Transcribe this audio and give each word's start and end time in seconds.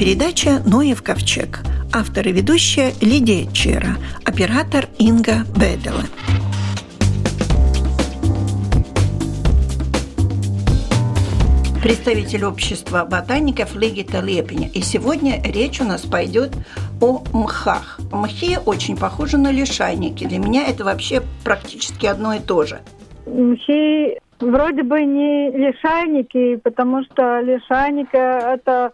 передача 0.00 0.62
«Ноев 0.64 1.02
ковчег». 1.02 1.60
Автор 1.92 2.26
и 2.26 2.32
ведущая 2.32 2.92
Лидия 3.02 3.46
Чера, 3.52 3.98
оператор 4.24 4.86
Инга 4.98 5.44
Бедела. 5.54 6.04
представитель 11.82 12.44
общества 12.44 13.06
ботаников 13.10 13.74
Легита 13.74 14.20
Лепеня. 14.20 14.68
И 14.74 14.80
сегодня 14.80 15.42
речь 15.42 15.80
у 15.80 15.84
нас 15.84 16.02
пойдет 16.02 16.50
о 17.00 17.22
мхах. 17.32 18.00
Мхи 18.12 18.58
очень 18.64 18.96
похожи 18.96 19.36
на 19.38 19.50
лишайники. 19.50 20.24
Для 20.26 20.38
меня 20.38 20.66
это 20.66 20.84
вообще 20.84 21.22
практически 21.44 22.06
одно 22.06 22.34
и 22.34 22.38
то 22.38 22.64
же. 22.64 22.80
Мхи 23.26 24.18
вроде 24.40 24.82
бы 24.82 25.02
не 25.02 25.50
лишайники, 25.50 26.56
потому 26.56 27.02
что 27.04 27.40
лишайника– 27.40 28.18
это 28.54 28.92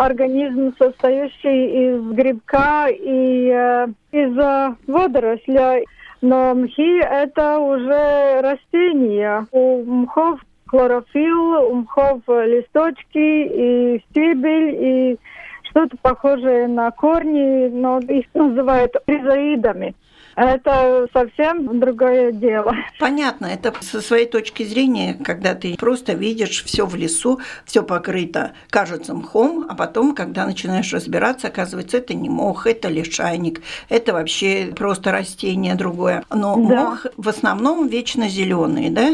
организм, 0.00 0.74
состоящий 0.78 1.88
из 1.88 2.12
грибка 2.12 2.88
и 2.88 3.50
э, 3.50 3.86
из 4.12 4.38
э, 4.38 4.74
водоросля. 4.86 5.82
Но 6.22 6.54
мхи– 6.54 7.00
это 7.02 7.58
уже 7.58 8.40
растения. 8.40 9.46
У 9.52 9.82
мхов 9.84 10.40
хлорофилл, 10.66 11.70
у 11.70 11.74
мхов 11.76 12.20
листочки 12.28 13.18
и 13.18 14.02
стебель, 14.10 14.74
и 14.74 15.18
что-то 15.64 15.96
похожее 16.00 16.66
на 16.66 16.90
корни, 16.90 17.68
но 17.68 17.98
их 18.00 18.26
называют 18.34 18.92
призоидами. 19.04 19.94
Это 20.40 21.06
совсем 21.12 21.78
другое 21.80 22.32
дело. 22.32 22.74
Понятно, 22.98 23.44
это 23.44 23.74
со 23.80 24.00
своей 24.00 24.24
точки 24.24 24.62
зрения, 24.62 25.14
когда 25.22 25.54
ты 25.54 25.76
просто 25.76 26.14
видишь 26.14 26.64
все 26.64 26.86
в 26.86 26.94
лесу, 26.94 27.40
все 27.66 27.82
покрыто, 27.82 28.52
кажется 28.70 29.14
мхом, 29.14 29.66
а 29.68 29.74
потом, 29.74 30.14
когда 30.14 30.46
начинаешь 30.46 30.94
разбираться, 30.94 31.48
оказывается, 31.48 31.98
это 31.98 32.14
не 32.14 32.30
мох, 32.30 32.66
это 32.66 32.88
лишайник, 32.88 33.60
это 33.90 34.14
вообще 34.14 34.72
просто 34.74 35.12
растение 35.12 35.74
другое. 35.74 36.24
Но 36.30 36.56
да. 36.56 36.84
мох 36.84 37.06
в 37.18 37.28
основном 37.28 37.88
вечно 37.88 38.26
зеленый, 38.26 38.88
да? 38.88 39.10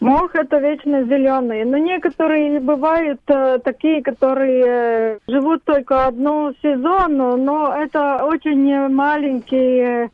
Мох 0.00 0.34
это 0.34 0.58
вечно 0.58 1.04
зеленый, 1.04 1.64
но 1.64 1.78
некоторые 1.78 2.58
бывают 2.58 3.20
э, 3.28 3.60
такие, 3.64 4.02
которые 4.02 4.64
э, 4.66 5.18
живут 5.28 5.62
только 5.62 6.06
одну 6.06 6.52
сезону, 6.60 7.36
но 7.36 7.72
это 7.72 8.24
очень 8.24 8.88
маленькие 8.88 10.10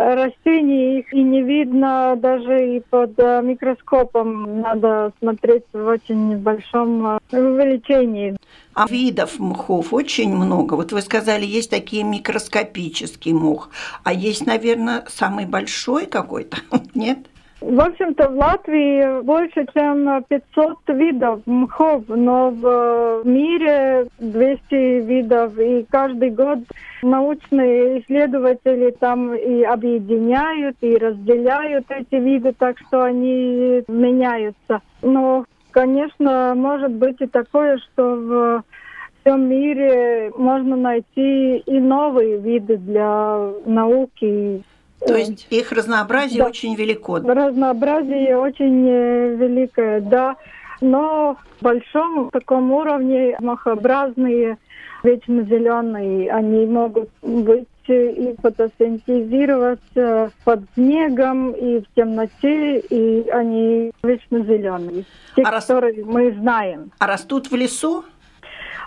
растений 0.00 1.00
их 1.00 1.12
и 1.12 1.22
не 1.22 1.42
видно 1.42 2.16
даже 2.16 2.76
и 2.76 2.80
под 2.80 3.18
э, 3.18 3.42
микроскопом. 3.42 4.60
Надо 4.60 5.12
смотреть 5.18 5.64
в 5.72 5.86
очень 5.86 6.38
большом 6.38 7.06
э, 7.06 7.18
увеличении. 7.32 8.36
А 8.74 8.86
видов 8.88 9.38
мхов 9.38 9.92
очень 9.92 10.34
много. 10.34 10.74
Вот 10.74 10.92
вы 10.92 11.02
сказали, 11.02 11.44
есть 11.44 11.70
такие 11.70 12.02
микроскопический 12.04 13.32
мох, 13.32 13.70
а 14.04 14.12
есть, 14.12 14.46
наверное, 14.46 15.04
самый 15.08 15.46
большой 15.46 16.06
какой-то, 16.06 16.58
нет? 16.94 17.18
В 17.60 17.78
общем-то, 17.78 18.30
в 18.30 18.38
Латвии 18.38 19.22
больше, 19.22 19.66
чем 19.74 20.24
500 20.24 20.78
видов 20.88 21.40
мхов, 21.44 22.04
но 22.08 22.50
в 22.50 23.22
мире 23.24 24.06
200 24.18 25.00
видов. 25.00 25.58
И 25.58 25.86
каждый 25.90 26.30
год 26.30 26.60
научные 27.02 28.00
исследователи 28.00 28.90
там 28.98 29.34
и 29.34 29.62
объединяют, 29.62 30.76
и 30.80 30.96
разделяют 30.96 31.84
эти 31.90 32.14
виды, 32.14 32.54
так 32.58 32.78
что 32.78 33.02
они 33.04 33.84
меняются. 33.88 34.80
Но, 35.02 35.44
конечно, 35.70 36.54
может 36.56 36.92
быть 36.92 37.20
и 37.20 37.26
такое, 37.26 37.76
что 37.78 38.14
в 38.14 38.64
всем 39.20 39.48
мире 39.48 40.32
можно 40.34 40.76
найти 40.76 41.58
и 41.58 41.78
новые 41.78 42.38
виды 42.38 42.78
для 42.78 43.50
науки, 43.66 44.62
то 45.06 45.16
есть 45.16 45.46
их 45.50 45.72
разнообразие 45.72 46.42
да. 46.42 46.48
очень 46.48 46.74
велико. 46.74 47.18
Разнообразие 47.18 48.36
очень 48.36 48.86
э, 48.88 49.34
великое, 49.36 50.00
да. 50.00 50.36
Но 50.80 51.36
в 51.58 51.62
большом 51.62 52.30
таком 52.30 52.70
уровне 52.72 53.36
махообразные, 53.40 54.58
вечно 55.02 55.42
зеленые, 55.42 56.30
они 56.30 56.66
могут 56.66 57.10
быть 57.22 57.66
и 57.88 58.36
фотосинтезироваться 58.40 60.30
под 60.44 60.60
снегом, 60.74 61.50
и 61.52 61.80
в 61.80 61.86
темноте, 61.96 62.78
и 62.78 63.28
они 63.30 63.90
вечно 64.02 64.44
зеленые. 64.44 65.04
Те, 65.34 65.42
а 65.42 65.50
которые 65.50 65.96
рас... 65.96 66.06
мы 66.06 66.32
знаем. 66.32 66.92
А 66.98 67.06
растут 67.06 67.50
в 67.50 67.56
лесу? 67.56 68.04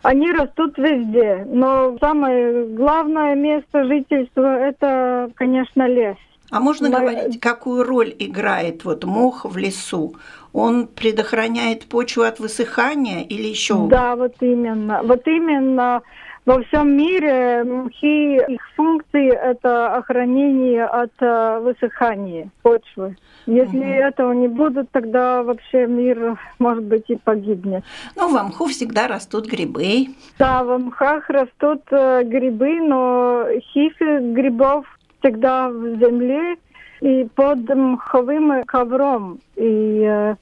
Они 0.03 0.31
растут 0.31 0.77
везде, 0.77 1.45
но 1.49 1.97
самое 1.99 2.65
главное 2.67 3.35
место 3.35 3.85
жительства– 3.85 4.57
это, 4.59 5.31
конечно, 5.35 5.87
лес. 5.87 6.17
А 6.51 6.59
можно 6.59 6.89
Но... 6.89 6.99
говорить, 6.99 7.39
какую 7.39 7.83
роль 7.83 8.13
играет 8.19 8.83
вот 8.83 9.05
мох 9.05 9.45
в 9.45 9.57
лесу? 9.57 10.15
Он 10.51 10.87
предохраняет 10.87 11.85
почву 11.85 12.23
от 12.23 12.39
высыхания 12.39 13.23
или 13.23 13.47
еще? 13.47 13.87
Да, 13.87 14.15
вот 14.15 14.35
именно. 14.41 15.01
Вот 15.03 15.25
именно 15.25 16.03
во 16.45 16.61
всем 16.63 16.97
мире 16.97 17.63
мхи, 17.63 18.35
их 18.35 18.61
функции– 18.75 19.29
это 19.51 19.95
охранение 19.95 20.85
от 20.85 21.11
э, 21.19 21.59
высыхания 21.59 22.49
почвы. 22.61 23.15
Если 23.45 23.77
угу. 23.77 23.85
этого 23.85 24.33
не 24.33 24.47
будет, 24.47 24.91
тогда 24.91 25.43
вообще 25.43 25.87
мир, 25.87 26.37
может 26.59 26.83
быть, 26.83 27.05
и 27.09 27.15
погибнет. 27.15 27.83
Ну, 28.15 28.27
в 28.27 28.43
мху 28.43 28.67
всегда 28.67 29.07
растут 29.07 29.47
грибы. 29.47 30.07
Да, 30.37 30.63
в 30.63 30.77
мхах 30.77 31.29
растут 31.29 31.81
э, 31.91 32.23
грибы, 32.23 32.79
но 32.81 33.45
хифи 33.73 34.33
грибов 34.33 34.85
всегда 35.19 35.69
в 35.69 35.97
земле 35.97 36.57
и 37.01 37.25
под 37.35 37.69
мховым 37.69 38.63
ковром. 38.65 39.39
И 39.55 40.03
э, 40.05 40.35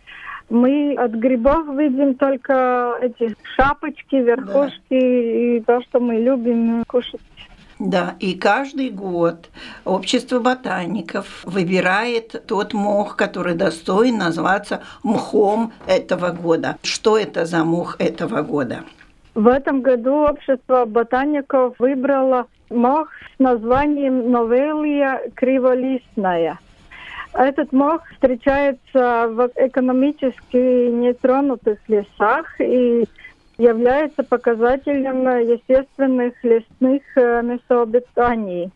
мы 0.51 0.95
от 0.95 1.11
грибов 1.11 1.67
видим 1.77 2.15
только 2.15 2.97
эти 3.01 3.35
шапочки, 3.55 4.15
верхушки 4.15 4.79
да. 4.89 4.97
и 4.97 5.59
то, 5.61 5.81
что 5.81 5.99
мы 5.99 6.15
любим 6.15 6.83
кушать. 6.87 7.21
Да, 7.79 8.15
и 8.19 8.35
каждый 8.35 8.91
год 8.91 9.49
общество 9.85 10.39
ботаников 10.39 11.43
выбирает 11.45 12.45
тот 12.45 12.73
мох, 12.73 13.15
который 13.15 13.55
достоин 13.55 14.17
назваться 14.19 14.81
мхом 15.01 15.71
этого 15.87 16.29
года. 16.29 16.77
Что 16.83 17.17
это 17.17 17.45
за 17.45 17.63
мох 17.63 17.95
этого 17.97 18.43
года? 18.43 18.83
В 19.33 19.47
этом 19.47 19.81
году 19.81 20.27
общество 20.27 20.85
ботаников 20.85 21.75
выбрало 21.79 22.45
мох 22.69 23.07
с 23.35 23.39
названием 23.39 24.29
новелия 24.29 25.31
криволистная– 25.33 26.59
этот 27.33 27.71
мох 27.71 28.01
встречается 28.11 29.27
в 29.29 29.49
экономически 29.55 30.89
нетронутых 30.89 31.79
лесах 31.87 32.59
и 32.59 33.05
является 33.57 34.23
показателем 34.23 35.21
естественных 35.39 36.33
лесных 36.43 37.01
э, 37.15 37.41
местобитаний. 37.43 38.71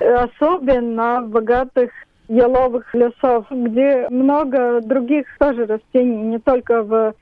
Особенно 0.00 1.22
в 1.22 1.30
богатых 1.30 1.90
еловых 2.28 2.94
лесов, 2.94 3.46
где 3.50 4.08
много 4.10 4.80
других 4.80 5.26
тоже 5.38 5.64
растений, 5.64 6.22
не 6.22 6.38
только 6.38 6.82
в 6.82 7.14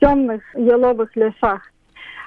темных 0.00 0.42
еловых 0.54 1.14
лесах. 1.16 1.62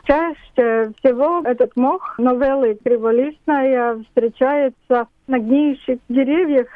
Чаще 0.05 0.91
всего 0.97 1.41
этот 1.43 1.75
мох, 1.75 2.17
новеллы 2.17 2.77
криволистная, 2.83 3.97
встречается 4.03 5.07
на 5.27 5.39
гниющих 5.39 5.99
деревьях 6.09 6.67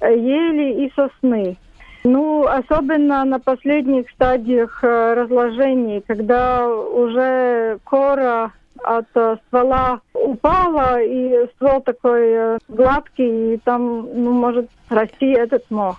ели 0.00 0.84
и 0.84 0.92
сосны. 0.94 1.56
Ну, 2.04 2.46
особенно 2.46 3.24
на 3.24 3.40
последних 3.40 4.08
стадиях 4.10 4.82
э, 4.82 5.14
разложения, 5.14 6.00
когда 6.06 6.66
уже 6.68 7.78
кора 7.84 8.52
от 8.84 9.06
э, 9.14 9.36
ствола 9.46 10.00
упала, 10.14 11.02
и 11.02 11.46
ствол 11.54 11.80
такой 11.82 12.30
э, 12.30 12.58
гладкий, 12.68 13.54
и 13.54 13.56
там 13.58 14.08
ну, 14.14 14.32
может 14.32 14.70
расти 14.88 15.32
этот 15.32 15.68
мох. 15.70 15.98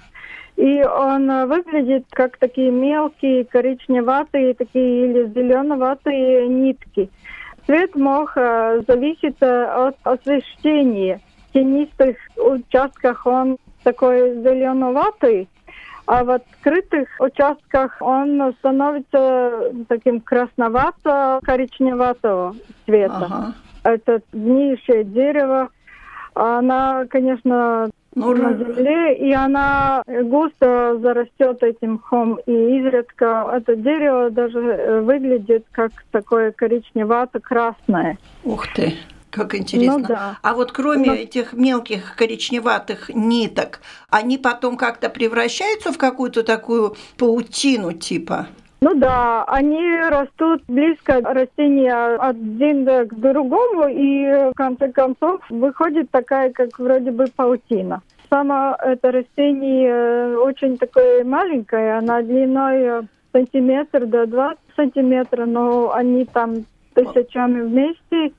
И 0.56 0.81
он 0.84 1.48
выглядит 1.48 2.06
как 2.10 2.38
такие 2.38 2.72
мелкие 2.72 3.46
коричневатые 3.46 4.54
такие 4.54 5.06
или 5.06 5.28
зеленоватые 5.28 6.48
нитки. 6.48 7.10
Цвет 7.66 7.96
моха 7.96 8.84
зависит 8.88 9.42
от 9.42 9.96
освещения. 10.04 11.22
В 11.50 11.54
тенистых 11.54 12.18
участках 12.36 13.25
он 13.25 13.57
такой 13.83 14.35
зеленоватый, 14.35 15.49
а 16.05 16.23
в 16.23 16.29
открытых 16.31 17.09
участках 17.19 17.97
он 18.01 18.53
становится 18.59 19.73
таким 19.87 20.21
красновато-коричневатого 20.21 22.55
цвета. 22.85 23.25
Ага. 23.25 23.53
Это 23.83 24.21
гниющее 24.33 25.03
дерево. 25.03 25.69
Она, 26.33 27.05
конечно, 27.09 27.89
ну, 28.15 28.33
на 28.33 28.53
земле, 28.53 29.17
и 29.17 29.31
она 29.33 30.01
густо 30.07 30.97
зарастет 30.99 31.61
этим 31.63 31.93
мхом, 31.93 32.39
и 32.45 32.79
изредка 32.79 33.47
это 33.53 33.75
дерево 33.75 34.31
даже 34.31 35.01
выглядит 35.03 35.65
как 35.71 35.91
такое 36.11 36.51
коричневато-красное. 36.51 38.17
Ух 38.43 38.67
ты! 38.73 38.93
Как 39.29 39.53
интересно. 39.53 39.99
Ну, 39.99 40.05
да. 40.07 40.37
А 40.41 40.53
вот 40.53 40.71
кроме 40.71 41.07
Но... 41.07 41.13
этих 41.13 41.53
мелких 41.53 42.15
коричневатых 42.15 43.09
ниток, 43.09 43.79
они 44.09 44.37
потом 44.37 44.75
как-то 44.75 45.09
превращаются 45.09 45.91
в 45.91 45.97
какую-то 45.97 46.43
такую 46.43 46.95
паутину 47.17 47.93
типа? 47.93 48.47
Ну 48.81 48.95
да, 48.95 49.43
они 49.43 49.99
растут 50.09 50.63
близко 50.67 51.19
растения 51.21 52.15
один 52.17 52.85
к 52.85 53.13
другому, 53.13 53.89
и 53.89 54.51
в 54.51 54.53
конце 54.55 54.89
концов 54.91 55.41
выходит 55.49 56.09
такая, 56.11 56.51
как 56.51 56.79
вроде 56.79 57.11
бы 57.11 57.25
паутина. 57.35 58.01
Само 58.29 58.77
это 58.79 59.11
растение 59.11 59.89
э, 59.89 60.35
очень 60.37 60.77
такое 60.77 61.25
маленькое, 61.25 61.97
она 61.97 62.21
длиной 62.21 62.77
э, 62.77 63.01
сантиметр 63.33 64.05
до 64.05 64.25
20 64.27 64.59
сантиметров, 64.75 65.47
но 65.47 65.91
они 65.93 66.25
там 66.25 66.65
тысячами 66.93 67.61
вместе 67.61 68.33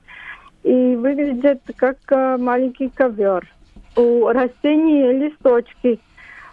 и 0.63 0.95
выглядят 0.95 1.61
как 1.75 1.97
э, 2.09 2.37
маленький 2.37 2.89
ковер. 2.89 3.47
У 3.95 4.27
растений 4.27 5.11
листочки 5.13 5.99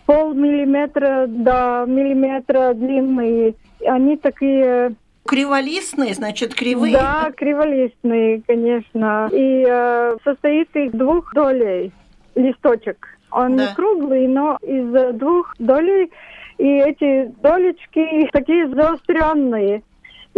пол 0.07 0.35
миллиметра 0.35 1.27
до 1.29 1.85
миллиметра 1.87 2.75
длинные 2.75 3.55
они 3.87 4.17
такие 4.17 4.95
Криволистные, 5.29 6.15
значит, 6.15 6.55
кривые? 6.55 6.95
Да, 6.95 7.31
криволистные, 7.37 8.41
конечно. 8.47 9.29
И 9.31 9.63
э, 9.69 10.17
состоит 10.25 10.75
из 10.75 10.91
двух 10.93 11.35
долей 11.35 11.93
листочек. 12.35 13.07
Он 13.31 13.55
да. 13.55 13.67
не 13.67 13.75
круглый, 13.75 14.27
но 14.27 14.57
из 14.63 15.17
двух 15.19 15.55
долей. 15.59 16.11
И 16.57 16.67
эти 16.67 17.31
долечки 17.43 18.27
такие 18.33 18.69
заостренные. 18.71 19.83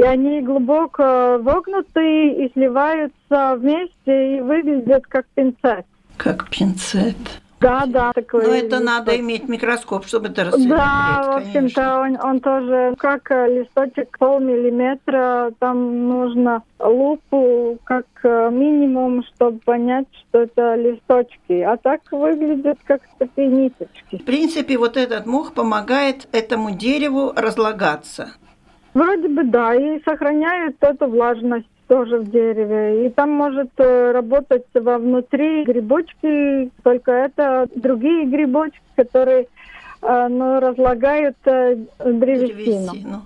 И 0.01 0.03
они 0.03 0.41
глубоко 0.41 1.37
вогнутые 1.43 2.47
и 2.47 2.53
сливаются 2.55 3.57
вместе 3.59 4.39
и 4.39 4.41
выглядят 4.41 5.05
как 5.07 5.27
пинцет. 5.35 5.85
Как 6.17 6.49
пинцет. 6.49 7.19
Да, 7.61 7.85
да, 7.87 8.13
такой. 8.15 8.47
Но 8.47 8.55
это 8.55 8.81
надо 8.81 9.15
иметь 9.21 9.47
микроскоп, 9.47 10.07
чтобы 10.07 10.29
это 10.29 10.45
рассмотреть. 10.45 10.71
Да, 10.71 11.23
в 11.27 11.37
общем-то, 11.37 12.01
он, 12.01 12.19
он 12.23 12.41
тоже 12.41 12.95
как 12.97 13.31
э, 13.31 13.59
листочек 13.59 14.17
полмиллиметра, 14.19 15.53
там 15.59 16.09
нужно 16.09 16.63
лупу 16.79 17.79
как 17.85 18.07
э, 18.23 18.49
минимум, 18.51 19.23
чтобы 19.25 19.59
понять, 19.59 20.07
что 20.13 20.41
это 20.41 20.77
листочки. 20.77 21.61
А 21.61 21.77
так 21.77 22.01
выглядят 22.11 22.79
как 22.85 23.03
такие 23.19 23.49
ниточки. 23.49 24.17
В 24.17 24.25
принципе, 24.25 24.79
вот 24.79 24.97
этот 24.97 25.27
мох 25.27 25.53
помогает 25.53 26.27
этому 26.33 26.71
дереву 26.71 27.35
разлагаться. 27.37 28.31
Вроде 28.95 29.29
бы 29.29 29.45
да, 29.45 29.75
и 29.75 30.03
сохраняет 30.03 30.77
эту 30.81 31.07
влажность 31.07 31.69
тоже 31.87 32.19
в 32.19 32.31
дереве. 32.31 33.07
И 33.07 33.11
там 33.11 33.31
может 33.31 33.71
э, 33.79 34.13
работать 34.13 34.65
вовнутри 34.75 35.65
грибочки, 35.65 36.71
только 36.83 37.11
это 37.11 37.67
другие 37.75 38.27
грибочки, 38.27 38.81
которые 38.97 39.49
э, 40.03 40.29
ну, 40.29 40.61
разлагают 40.61 41.37
э, 41.45 41.77
древесину. 41.99 42.93
древесину. 42.93 43.23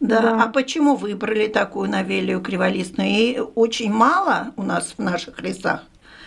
Да. 0.00 0.20
да. 0.20 0.42
А 0.42 0.48
почему 0.48 0.96
выбрали 0.96 1.46
такую 1.46 1.88
навелию 1.88 2.40
криволистную? 2.40 3.08
И 3.08 3.38
очень 3.54 3.92
мало 3.92 4.48
у 4.56 4.62
нас 4.62 4.94
в 4.98 5.02
наших 5.02 5.40
лесах? 5.40 5.84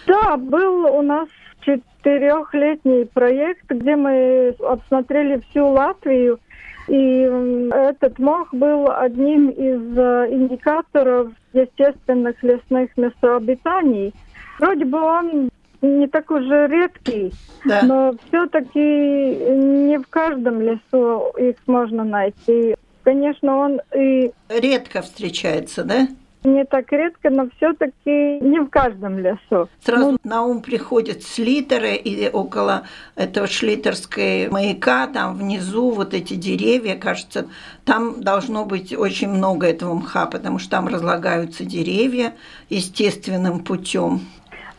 Да, 0.08 0.38
был 0.38 0.86
у 0.86 1.02
нас 1.02 1.28
четырехлетний 1.60 3.06
проект, 3.06 3.70
где 3.70 3.96
мы 3.98 4.56
обсмотрели 4.60 5.44
всю 5.50 5.68
Латвию 5.68 6.40
и 6.88 7.30
этот 7.72 8.20
мох 8.20 8.54
был 8.54 8.92
одним 8.92 9.50
из 9.50 9.98
э, 9.98 10.28
индикаторов 10.32 11.32
естественных 11.54 12.42
лесных 12.44 12.96
месторождений. 12.98 14.14
Вроде 14.60 14.86
бы 14.86 15.02
он 15.02 15.50
не 15.82 16.08
так 16.08 16.32
уже 16.32 16.68
редкий, 16.68 17.34
да. 17.66 17.82
но 17.84 18.14
все-таки 18.28 18.80
не 18.80 19.98
в 19.98 20.08
каждом 20.08 20.62
лесу 20.62 21.32
их 21.38 21.56
можно 21.68 22.04
найти. 22.04 22.76
Конечно, 23.04 23.58
он 23.58 23.82
и... 23.96 24.32
Редко 24.50 25.02
встречается, 25.02 25.84
да? 25.84 26.08
Не 26.46 26.66
так 26.66 26.92
редко, 26.92 27.30
но 27.30 27.50
все-таки 27.58 28.40
не 28.40 28.60
в 28.60 28.70
каждом 28.70 29.20
лесу. 29.20 29.70
Сразу 29.84 30.12
ну, 30.12 30.18
на 30.24 30.44
ум 30.44 30.62
приходят 30.62 31.24
слитеры, 31.24 31.96
и 31.96 32.30
около 32.30 32.84
этого 33.16 33.48
шлитерской 33.48 34.50
маяка, 34.50 35.08
там 35.08 35.36
внизу 35.36 35.92
вот 35.92 36.14
эти 36.14 36.36
деревья, 36.36 36.96
кажется, 36.96 37.48
там 37.84 38.22
должно 38.22 38.66
быть 38.66 38.96
очень 38.96 39.30
много 39.30 39.68
этого 39.68 39.94
мха, 39.96 40.26
потому 40.26 40.60
что 40.60 40.72
там 40.72 40.88
разлагаются 40.88 41.66
деревья 41.66 42.34
естественным 42.70 43.60
путем. 43.60 44.22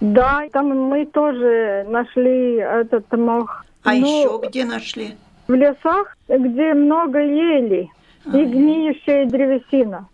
Да, 0.00 0.42
там 0.52 0.68
мы 0.68 1.06
тоже 1.06 1.86
нашли 1.88 2.56
этот 2.56 3.10
мох. 3.12 3.64
А 3.82 3.94
ну, 3.94 4.06
еще 4.06 4.48
где 4.48 4.64
нашли? 4.64 5.14
В 5.48 5.54
лесах, 5.54 6.16
где 6.28 6.74
много 6.74 7.20
ели 7.20 7.88
и 8.26 8.44
гниющая 8.44 9.26
древесина. 9.26 10.08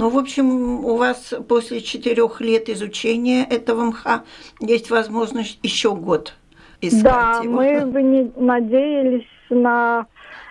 Ну, 0.00 0.08
в 0.08 0.16
общем, 0.16 0.82
у 0.82 0.96
вас 0.96 1.34
после 1.46 1.82
четырех 1.82 2.40
лет 2.40 2.70
изучения 2.70 3.44
этого 3.44 3.84
мха 3.84 4.24
есть 4.58 4.88
возможность 4.88 5.58
еще 5.62 5.94
год 5.94 6.32
искать 6.80 7.02
да, 7.02 7.40
его. 7.44 7.52
мы 7.56 7.84
бы 7.92 8.02
не 8.02 8.32
надеялись 8.34 9.28
на 9.50 10.06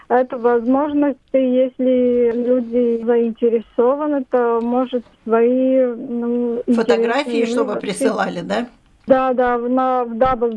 эту 0.07 0.37
возможность. 0.37 1.17
Если 1.33 2.31
люди 2.31 3.03
заинтересованы, 3.03 4.23
то, 4.29 4.59
может, 4.61 5.03
свои 5.23 5.83
ну, 5.83 6.61
фотографии, 6.67 7.45
чтобы 7.45 7.77
присылали, 7.77 8.41
да? 8.41 8.67
Да, 9.07 9.33
да, 9.33 9.57
на, 9.57 10.03
в 10.03 10.15
дабл 10.15 10.53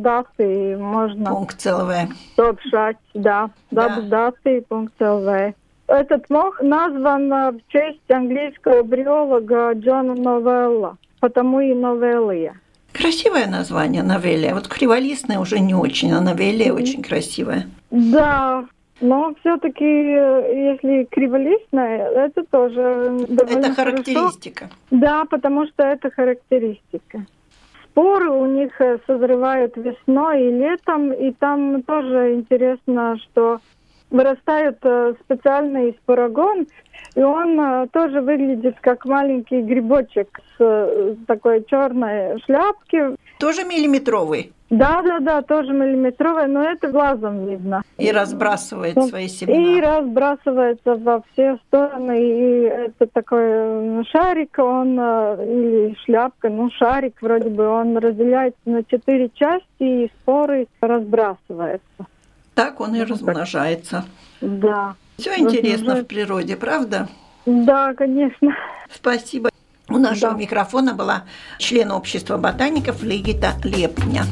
можно. 0.79 1.31
Пункт 1.31 1.65
ЛВ. 1.65 1.95
Сообщать, 2.37 2.99
да. 3.15 3.49
Дабл 3.71 4.03
да. 4.03 4.35
пункт 4.69 5.01
ЛВ. 5.01 5.55
Этот 5.93 6.31
мох 6.31 6.63
назван 6.63 7.29
в 7.29 7.61
честь 7.69 8.11
английского 8.11 8.83
бриолога 8.83 9.73
Джона 9.75 10.15
Новелла, 10.15 10.97
потому 11.21 11.61
и 11.61 11.75
новеллия. 11.75 12.55
Красивое 12.95 13.47
название 13.47 14.03
новеллия. 14.03 14.55
Вот 14.55 14.69
криволистная 14.69 15.39
уже 15.39 15.61
не 15.61 15.75
очень, 15.75 16.13
а 16.13 16.23
новеллия 16.23 16.73
очень 16.73 17.03
красивая. 17.03 17.67
Да, 17.91 18.65
но 19.03 19.35
все-таки, 19.41 19.85
если 19.85 21.07
криволистная, 21.11 22.09
это 22.09 22.43
тоже 22.51 23.27
Это 23.29 23.75
характеристика. 23.75 24.71
Хорошо. 24.71 24.77
Да, 24.91 25.25
потому 25.27 25.67
что 25.67 25.83
это 25.83 26.11
характеристика. 26.11 27.27
Споры 27.91 28.31
у 28.31 28.47
них 28.47 28.81
э, 28.81 28.99
созревают 29.07 29.77
весной 29.77 30.45
и 30.45 30.51
летом, 30.51 31.13
и 31.13 31.33
там 31.33 31.83
тоже 31.83 32.33
интересно, 32.33 33.19
что 33.19 33.61
вырастает 34.13 34.79
э, 34.83 35.15
специальный 35.25 35.99
спорогон, 36.03 36.67
и 37.17 37.23
он 37.23 37.59
э, 37.59 37.89
тоже 37.93 38.21
выглядит 38.21 38.77
как 38.81 39.05
маленький 39.07 39.63
грибочек 39.63 40.41
с 40.57 40.61
э, 40.61 41.17
такой 41.27 41.65
черной 41.65 42.41
шляпки. 42.45 43.17
Тоже 43.39 43.65
миллиметровый? 43.65 44.53
Да, 44.71 45.03
да, 45.03 45.19
да, 45.19 45.43
тоже 45.43 45.73
миллиметровый, 45.73 46.47
но 46.47 46.63
это 46.63 46.89
глазом 46.89 47.47
видно. 47.47 47.83
И 47.99 48.11
разбрасывает 48.11 48.97
ну, 48.97 49.07
свои 49.09 49.29
семена. 49.29 49.59
И 49.59 49.81
разбрасывается 49.81 50.95
во 50.95 51.23
все 51.33 51.59
стороны. 51.67 52.19
И 52.19 52.63
это 52.63 53.07
такой 53.13 54.03
шарик, 54.07 54.59
он 54.59 54.95
или 54.95 55.95
шляпка, 56.05 56.49
ну 56.49 56.71
шарик 56.71 57.21
вроде 57.21 57.51
бы, 57.51 57.67
он 57.67 57.99
разделяется 57.99 58.61
на 58.65 58.83
четыре 58.85 59.29
части, 59.35 59.67
и 59.81 60.11
споры 60.23 60.69
разбрасываются. 60.81 62.07
Так 62.55 62.81
он 62.81 62.95
и 62.95 63.03
размножается. 63.03 64.05
Да. 64.41 64.95
Все 65.19 65.39
интересно 65.39 65.97
в 65.97 66.05
природе, 66.05 66.57
правда? 66.57 67.09
Да, 67.47 67.95
конечно. 67.95 68.55
Спасибо. 68.93 69.51
У 69.89 69.99
нашего 69.99 70.33
да. 70.33 70.39
микрофона 70.39 70.95
была 70.95 71.25
член 71.59 71.91
общества 71.91 72.37
ботаников 72.37 73.03
Лигита 73.03 73.55
Лепня. 73.65 74.25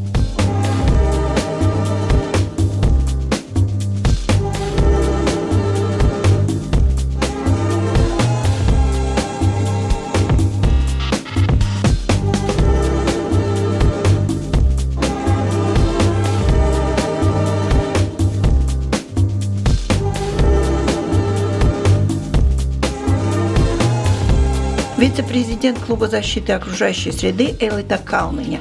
Вице-президент 25.11 25.79
Клуба 25.81 26.07
защиты 26.07 26.53
окружающей 26.53 27.11
среды 27.11 27.57
Элита 27.59 27.99
Калныня. 27.99 28.61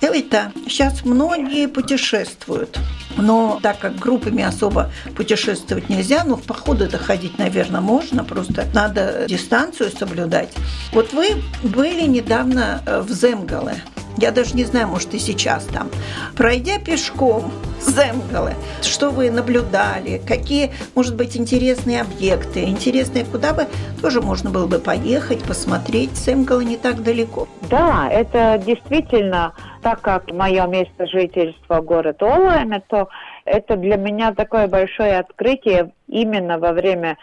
Элита, 0.00 0.52
сейчас 0.66 1.04
многие 1.04 1.66
путешествуют, 1.66 2.78
но 3.18 3.58
так 3.62 3.78
как 3.78 3.98
группами 3.98 4.42
особо 4.42 4.90
путешествовать 5.14 5.90
нельзя, 5.90 6.24
но 6.24 6.36
в 6.36 6.42
походы 6.44 6.88
доходить, 6.88 7.38
наверное, 7.38 7.82
можно, 7.82 8.24
просто 8.24 8.64
надо 8.72 9.26
дистанцию 9.28 9.90
соблюдать. 9.90 10.50
Вот 10.92 11.12
вы 11.12 11.42
были 11.62 12.06
недавно 12.06 12.82
э, 12.86 13.00
в 13.00 13.10
Земгале, 13.10 13.82
я 14.16 14.30
даже 14.30 14.54
не 14.54 14.64
знаю, 14.64 14.88
может, 14.88 15.14
и 15.14 15.18
сейчас 15.18 15.64
там. 15.64 15.88
Пройдя 16.36 16.78
пешком 16.78 17.52
Земгалы, 17.80 18.54
что 18.82 19.10
вы 19.10 19.30
наблюдали, 19.30 20.20
какие, 20.26 20.72
может 20.94 21.14
быть, 21.14 21.36
интересные 21.36 22.00
объекты, 22.00 22.64
интересные, 22.64 23.24
куда 23.24 23.52
бы 23.52 23.66
тоже 24.00 24.20
можно 24.20 24.50
было 24.50 24.66
бы 24.66 24.78
поехать, 24.78 25.44
посмотреть. 25.44 26.16
Земгалы 26.16 26.64
не 26.64 26.76
так 26.76 27.02
далеко. 27.02 27.46
Да, 27.70 28.08
это 28.10 28.60
действительно, 28.64 29.52
так 29.82 30.00
как 30.00 30.32
мое 30.32 30.66
место 30.66 31.06
жительства 31.06 31.80
город 31.80 32.22
Олуэме, 32.22 32.82
то 32.88 33.08
это 33.44 33.76
для 33.76 33.96
меня 33.96 34.32
такое 34.34 34.66
большое 34.66 35.18
открытие 35.18 35.92
именно 36.08 36.58
во 36.58 36.72
время 36.72 37.16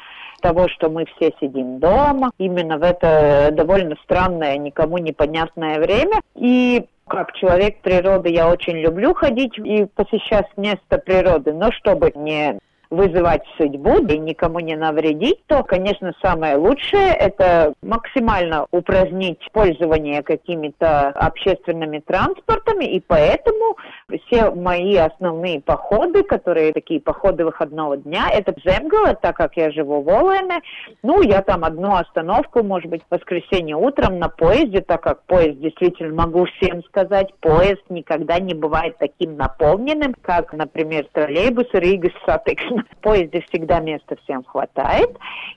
того, 0.43 0.67
что 0.67 0.89
мы 0.89 1.05
все 1.05 1.31
сидим 1.39 1.79
дома, 1.79 2.31
именно 2.38 2.77
в 2.77 2.83
это 2.83 3.50
довольно 3.53 3.95
странное, 4.03 4.57
никому 4.57 4.97
непонятное 4.97 5.79
время. 5.79 6.19
И 6.35 6.85
как 7.07 7.33
человек 7.33 7.81
природы 7.81 8.29
я 8.29 8.50
очень 8.50 8.77
люблю 8.77 9.13
ходить 9.13 9.57
и 9.57 9.85
посещать 9.85 10.47
место 10.57 10.97
природы, 10.97 11.53
но 11.53 11.71
чтобы 11.71 12.12
не 12.13 12.59
вызывать 12.93 13.41
судьбу 13.57 13.97
и 14.05 14.17
никому 14.19 14.59
не 14.59 14.75
навредить, 14.75 15.43
то, 15.47 15.63
конечно, 15.63 16.13
самое 16.21 16.57
лучшее– 16.57 17.07
это 17.19 17.73
максимально 17.81 18.67
упразднить 18.71 19.39
пользование 19.51 20.21
какими-то 20.21 21.09
общественными 21.09 22.00
транспортами, 22.00 22.85
и 22.85 23.00
поэтому 23.00 23.77
все 24.25 24.51
мои 24.51 24.95
основные 24.95 25.59
походы, 25.59 26.23
которые 26.23 26.71
такие 26.71 27.01
походы 27.01 27.45
выходного 27.45 27.97
дня, 27.97 28.29
это 28.31 28.53
Земгала, 28.63 29.15
так 29.15 29.35
как 29.38 29.57
я 29.57 29.71
живу 29.71 30.01
в 30.03 30.09
Олэме, 30.09 30.62
ну, 31.01 31.21
я 31.23 31.41
там 31.41 31.65
одну 31.65 31.95
остановку, 31.95 32.63
может 32.63 32.89
быть, 32.91 33.01
в 33.09 33.15
воскресенье 33.15 33.75
утром 33.75 34.19
на 34.19 34.29
поезде, 34.29 34.81
так 34.81 35.01
как 35.01 35.23
поезд, 35.23 35.59
действительно, 35.59 36.13
могу 36.13 36.45
всем 36.45 36.83
сказать, 36.83 37.33
поезд 37.39 37.81
никогда 37.89 38.39
не 38.39 38.53
бывает 38.53 38.97
таким 39.00 39.35
наполненным, 39.35 40.13
как, 40.21 40.53
например, 40.53 41.07
троллейбус 41.12 41.67
Рига 41.73 42.09
Сатекс 42.25 42.63
в 42.91 42.97
поезде 42.97 43.43
всегда 43.49 43.79
места 43.79 44.15
всем 44.23 44.43
хватает. 44.43 45.09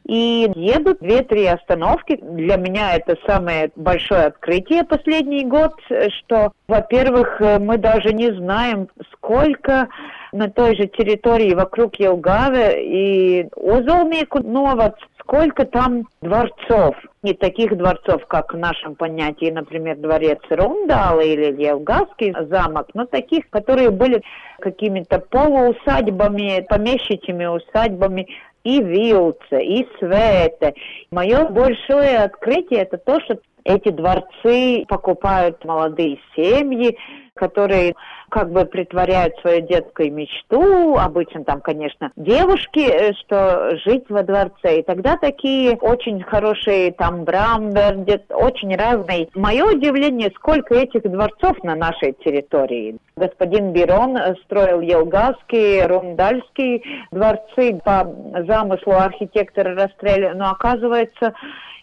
И 0.04 0.50
едут 0.54 0.98
две-три 1.00 1.46
остановки. 1.46 2.16
Для 2.16 2.56
меня 2.56 2.94
это 2.94 3.16
самое 3.26 3.70
большое 3.76 4.26
открытие 4.26 4.84
последний 4.84 5.44
год, 5.44 5.72
что, 6.18 6.52
во-первых, 6.68 7.40
мы 7.60 7.78
даже 7.78 8.12
не 8.12 8.32
знаем, 8.32 8.88
сколько 9.12 9.88
на 10.32 10.50
той 10.50 10.76
же 10.76 10.86
территории 10.86 11.54
вокруг 11.54 11.96
Елгавы 11.96 12.74
и 12.82 13.48
Озолмейку 13.56 14.40
Новац 14.42 14.94
сколько 15.26 15.64
там 15.64 16.04
дворцов, 16.22 16.94
не 17.22 17.34
таких 17.34 17.76
дворцов, 17.76 18.24
как 18.26 18.54
в 18.54 18.56
нашем 18.56 18.94
понятии, 18.94 19.50
например, 19.50 19.96
дворец 19.96 20.38
Рундала 20.48 21.20
или 21.20 21.60
Елгавский 21.62 22.32
замок, 22.48 22.88
но 22.94 23.06
таких, 23.06 23.50
которые 23.50 23.90
были 23.90 24.22
какими-то 24.60 25.18
полуусадьбами, 25.18 26.64
помещичьими 26.68 27.46
усадьбами, 27.46 28.28
и 28.62 28.82
Вилце, 28.82 29.62
и 29.62 29.86
Свете. 29.98 30.74
Мое 31.12 31.48
большое 31.50 32.18
открытие 32.18 32.80
это 32.80 32.98
то, 32.98 33.20
что 33.20 33.38
эти 33.62 33.90
дворцы 33.90 34.84
покупают 34.88 35.64
молодые 35.64 36.18
семьи, 36.34 36.96
которые 37.36 37.94
как 38.28 38.50
бы 38.50 38.64
притворяют 38.64 39.34
свою 39.40 39.60
детскую 39.60 40.12
мечту, 40.12 40.96
обычно 40.96 41.44
там, 41.44 41.60
конечно, 41.60 42.10
девушки, 42.16 42.80
э, 42.80 43.12
что 43.14 43.76
жить 43.84 44.04
во 44.08 44.22
дворце. 44.22 44.80
И 44.80 44.82
тогда 44.82 45.16
такие 45.16 45.76
очень 45.76 46.22
хорошие 46.22 46.92
там 46.92 47.24
Брамбер, 47.24 48.04
очень 48.30 48.74
разные. 48.76 49.28
Мое 49.34 49.64
удивление, 49.64 50.32
сколько 50.34 50.74
этих 50.74 51.02
дворцов 51.02 51.62
на 51.62 51.76
нашей 51.76 52.12
территории. 52.24 52.96
Господин 53.16 53.72
Бирон 53.72 54.18
строил 54.44 54.80
Елгавский, 54.80 55.84
Рундальский 55.86 56.82
дворцы 57.10 57.80
по 57.84 58.12
замыслу 58.46 58.94
архитектора 58.94 59.74
Растреля, 59.74 60.34
но 60.34 60.50
оказывается, 60.50 61.32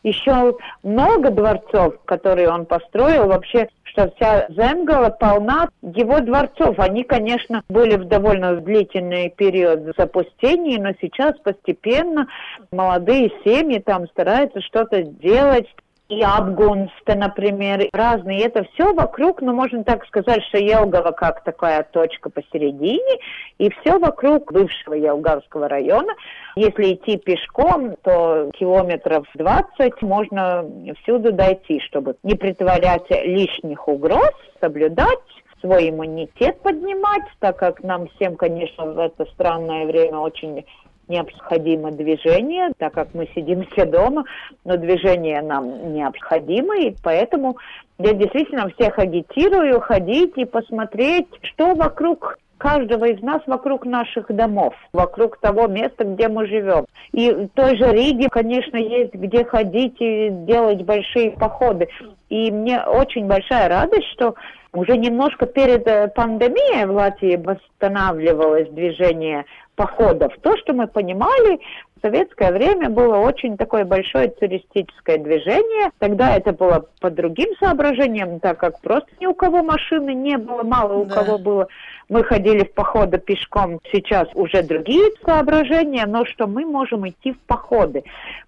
еще 0.03 0.57
много 0.83 1.31
дворцов, 1.31 1.95
которые 2.05 2.50
он 2.50 2.65
построил, 2.65 3.27
вообще, 3.27 3.69
что 3.93 4.12
вся 4.15 4.47
Земгала 4.50 5.09
полна 5.09 5.69
его 5.81 6.19
дворцов. 6.19 6.79
Они, 6.79 7.03
конечно, 7.03 7.63
были 7.69 7.95
в 7.95 8.05
довольно 8.05 8.55
длительный 8.57 9.29
период 9.29 9.95
запустения, 9.97 10.81
но 10.81 10.91
сейчас 11.00 11.38
постепенно 11.43 12.27
молодые 12.71 13.31
семьи 13.45 13.79
там 13.79 14.07
стараются 14.07 14.62
что-то 14.62 15.03
делать, 15.03 15.67
и 16.10 16.22
Апгунста, 16.22 17.15
например, 17.15 17.88
разные. 17.93 18.45
Это 18.45 18.65
все 18.74 18.93
вокруг, 18.93 19.41
ну, 19.41 19.53
можно 19.53 19.83
так 19.83 20.05
сказать, 20.05 20.43
что 20.50 20.57
Елгова 20.57 21.12
как 21.12 21.43
такая 21.43 21.83
точка 21.83 22.29
посередине, 22.29 23.19
и 23.57 23.69
все 23.72 23.98
вокруг 23.98 24.51
бывшего 24.51 24.93
Елгавского 24.93 25.67
района. 25.67 26.13
Если 26.55 26.93
идти 26.93 27.17
пешком, 27.17 27.95
то 28.03 28.51
километров 28.53 29.25
20 29.33 30.01
можно 30.01 30.65
всюду 31.01 31.31
дойти, 31.31 31.79
чтобы 31.79 32.15
не 32.24 32.36
притворять 32.36 33.10
лишних 33.10 33.88
угроз, 33.88 34.31
соблюдать 34.62 35.19
свой 35.62 35.89
иммунитет 35.89 36.60
поднимать, 36.62 37.24
так 37.39 37.57
как 37.57 37.81
нам 37.83 38.07
всем, 38.10 38.36
конечно, 38.36 38.86
в 38.86 39.00
это 39.00 39.25
странное 39.33 39.86
время 39.86 40.17
очень 40.17 40.65
необходимо 41.07 41.91
движение, 41.91 42.72
так 42.77 42.93
как 42.93 43.13
мы 43.13 43.27
сидим 43.36 43.65
все 43.72 43.86
дома, 43.86 44.25
но 44.65 44.77
движение 44.77 45.41
нам 45.41 45.93
необходимо, 45.93 46.77
и 46.77 46.95
поэтому 47.03 47.57
я 48.00 48.13
действительно 48.13 48.69
всех 48.69 48.98
агитирую 49.00 49.79
ходить 49.79 50.33
и 50.38 50.45
посмотреть, 50.45 51.27
что 51.41 51.75
вокруг 51.75 52.38
каждого 52.63 53.05
из 53.05 53.22
нас 53.22 53.41
вокруг 53.45 53.86
наших 53.86 54.33
домов, 54.33 54.74
вокруг 54.93 55.38
того 55.38 55.67
места, 55.67 56.05
где 56.05 56.29
мы 56.29 56.48
живем. 56.48 56.86
И 57.12 57.29
в 57.29 57.50
той 57.50 57.77
же 57.77 57.91
Риге, 57.91 58.29
конечно, 58.29 58.77
есть 58.77 59.13
где 59.13 59.43
ходить 59.43 59.98
и 60.00 60.29
делать 60.31 60.83
большие 60.83 61.31
походы. 61.31 61.89
И 62.29 62.51
мне 62.51 62.81
очень 62.81 63.27
большая 63.27 63.67
радость, 63.67 64.07
что 64.13 64.36
уже 64.72 64.98
немножко 64.98 65.45
перед 65.45 65.86
э, 65.88 66.07
пандемией 66.07 66.86
в 66.86 66.91
Латвии 66.91 67.36
восстанавливалось 67.36 68.69
движение 68.69 69.45
походов. 69.75 70.34
То, 70.42 70.56
что 70.58 70.74
мы 70.74 70.88
понимали, 70.88 71.60
советское 72.03 72.51
время 72.51 72.89
было 72.89 73.17
очень 73.17 73.57
такое 73.57 73.86
большое 73.86 74.27
туристическое 74.29 75.17
движение. 75.17 75.89
Тогда 76.00 76.36
это 76.36 76.51
было 76.51 76.86
по 77.00 77.10
другим 77.10 77.50
соображениям, 77.60 78.39
так 78.39 78.60
как 78.60 78.79
просто 78.81 79.10
ни 79.19 79.25
у 79.25 79.33
кого 79.33 79.63
машины 79.63 80.13
не 80.13 80.38
было, 80.38 80.63
мало 80.63 80.98
у 80.98 81.05
да. 81.05 81.15
кого 81.15 81.38
было. 81.38 81.67
Мы 82.10 82.24
ходили 82.24 82.65
в 82.65 82.74
походы 82.74 83.17
пешком. 83.17 83.79
Сейчас 83.91 84.27
уже 84.36 84.62
другие 84.62 85.10
соображения, 85.25 86.05
но 86.05 86.25
что 86.25 86.48
мы 86.48 86.65
можем 86.65 87.07
идти 87.07 87.31
в 87.31 87.39
походы. 87.39 88.03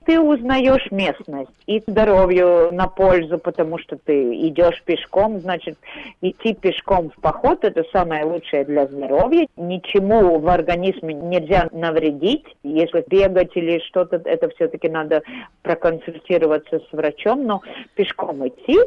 Ты 0.05 0.19
узнаешь 0.19 0.91
местность 0.91 1.49
и 1.65 1.81
здоровью 1.87 2.69
на 2.71 2.87
пользу, 2.87 3.39
потому 3.39 3.79
что 3.79 3.97
ты 3.97 4.35
идешь 4.47 4.83
пешком, 4.83 5.39
значит, 5.39 5.77
идти 6.21 6.53
пешком 6.53 7.09
в 7.09 7.21
поход– 7.21 7.59
это 7.63 7.83
самое 7.91 8.25
лучшее 8.25 8.65
для 8.65 8.85
здоровья. 8.85 9.47
Ничему 9.55 10.37
в 10.37 10.47
организме 10.47 11.13
нельзя 11.13 11.69
навредить. 11.71 12.45
Если 12.61 13.03
бегать 13.07 13.44
или 13.55 13.79
что-то, 13.79 14.21
это 14.25 14.49
все-таки 14.49 14.89
надо 14.89 15.21
проконсультироваться 15.61 16.79
с 16.79 16.93
врачом, 16.93 17.45
но 17.45 17.61
пешком 17.95 18.47
идти 18.47 18.79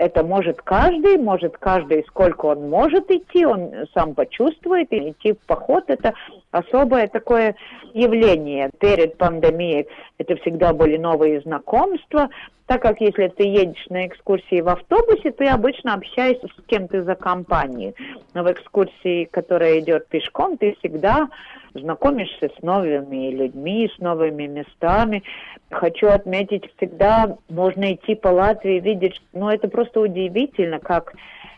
это 0.00 0.24
может 0.24 0.62
каждый, 0.62 1.18
может 1.18 1.58
каждый, 1.58 2.04
сколько 2.08 2.46
он 2.46 2.70
может 2.70 3.10
идти, 3.10 3.44
он 3.44 3.86
сам 3.92 4.14
почувствует, 4.14 4.90
и 4.92 5.10
идти 5.10 5.34
в 5.34 5.46
поход– 5.46 5.84
это 5.88 6.14
особое 6.50 7.06
такое 7.06 7.54
явление. 7.92 8.70
Перед 8.80 9.18
пандемией 9.18 9.88
это 10.16 10.36
всегда 10.36 10.72
были 10.72 10.96
новые 10.96 11.42
знакомства, 11.42 12.30
так 12.64 12.80
как 12.80 13.02
если 13.02 13.28
ты 13.28 13.42
едешь 13.42 13.84
на 13.90 14.06
экскурсии 14.06 14.62
в 14.62 14.68
автобусе, 14.68 15.32
ты 15.32 15.48
обычно 15.48 15.92
общаешься 15.92 16.46
с 16.46 16.66
кем-то 16.66 17.02
за 17.02 17.14
компанией. 17.14 17.94
Но 18.32 18.42
в 18.42 18.50
экскурсии, 18.50 19.24
которая 19.24 19.80
идет 19.80 20.08
пешком, 20.08 20.56
ты 20.56 20.76
всегда 20.78 21.28
знакомишься 21.74 22.50
с 22.58 22.62
новыми 22.62 23.30
людьми, 23.30 23.90
с 23.94 23.98
новыми 24.00 24.46
местами. 24.46 25.22
Хочу 25.70 26.08
отметить, 26.08 26.70
всегда 26.76 27.36
можно 27.48 27.94
идти 27.94 28.14
по 28.14 28.28
Латвии 28.28 28.76
и 28.76 28.80
видеть, 28.80 29.20
ну 29.32 29.48
это 29.48 29.68
просто 29.68 30.00
удивительно, 30.00 30.78
как 30.78 31.14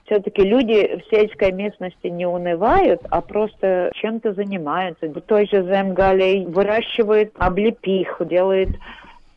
все-таки 0.07 0.42
люди 0.42 1.00
в 1.00 1.14
сельской 1.14 1.52
местности 1.52 2.09
не 2.09 2.26
унывают, 2.26 3.00
а 3.11 3.21
просто 3.21 3.90
чем-то 3.95 4.35
занимаются. 4.35 5.07
В 5.07 5.21
той 5.21 5.47
же 5.47 5.62
Земгалей 5.62 6.45
выращивают 6.47 7.33
облепиху, 7.38 8.25
делают 8.25 8.71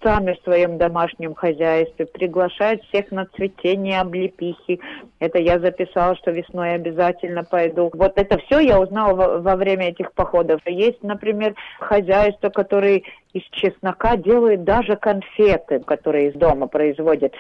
сами 0.06 0.34
в 0.34 0.44
своем 0.44 0.78
домашнем 0.78 1.34
хозяйстве, 1.34 2.06
приглашают 2.06 2.84
всех 2.84 3.10
на 3.10 3.26
цветение 3.26 4.00
облепихи. 4.00 4.80
Это 5.20 5.40
я 5.40 5.60
записала, 5.60 6.16
что 6.16 6.30
весной 6.30 6.76
обязательно 6.76 7.44
пойду. 7.44 7.90
Вот 7.92 8.14
это 8.16 8.38
все 8.46 8.60
я 8.60 8.80
узнала 8.80 9.40
во, 9.40 9.56
время 9.56 9.90
этих 9.90 10.14
походов. 10.14 10.62
Есть, 10.68 11.02
например, 11.02 11.56
хозяйство, 11.80 12.50
которые 12.50 13.04
из 13.34 13.42
чеснока 13.52 14.16
делают 14.16 14.64
даже 14.64 14.96
конфеты, 14.96 15.80
которые 15.80 16.30
из 16.30 16.36
дома 16.36 16.68
производят. 16.68 17.34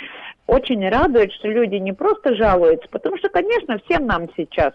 Очень 0.47 0.89
радует, 0.89 1.31
что 1.33 1.47
люди 1.47 1.75
не 1.75 1.93
просто 1.93 2.35
жалуются, 2.35 2.87
потому 2.89 3.17
что, 3.17 3.29
конечно, 3.29 3.79
всем 3.85 4.07
нам 4.07 4.27
сейчас 4.35 4.73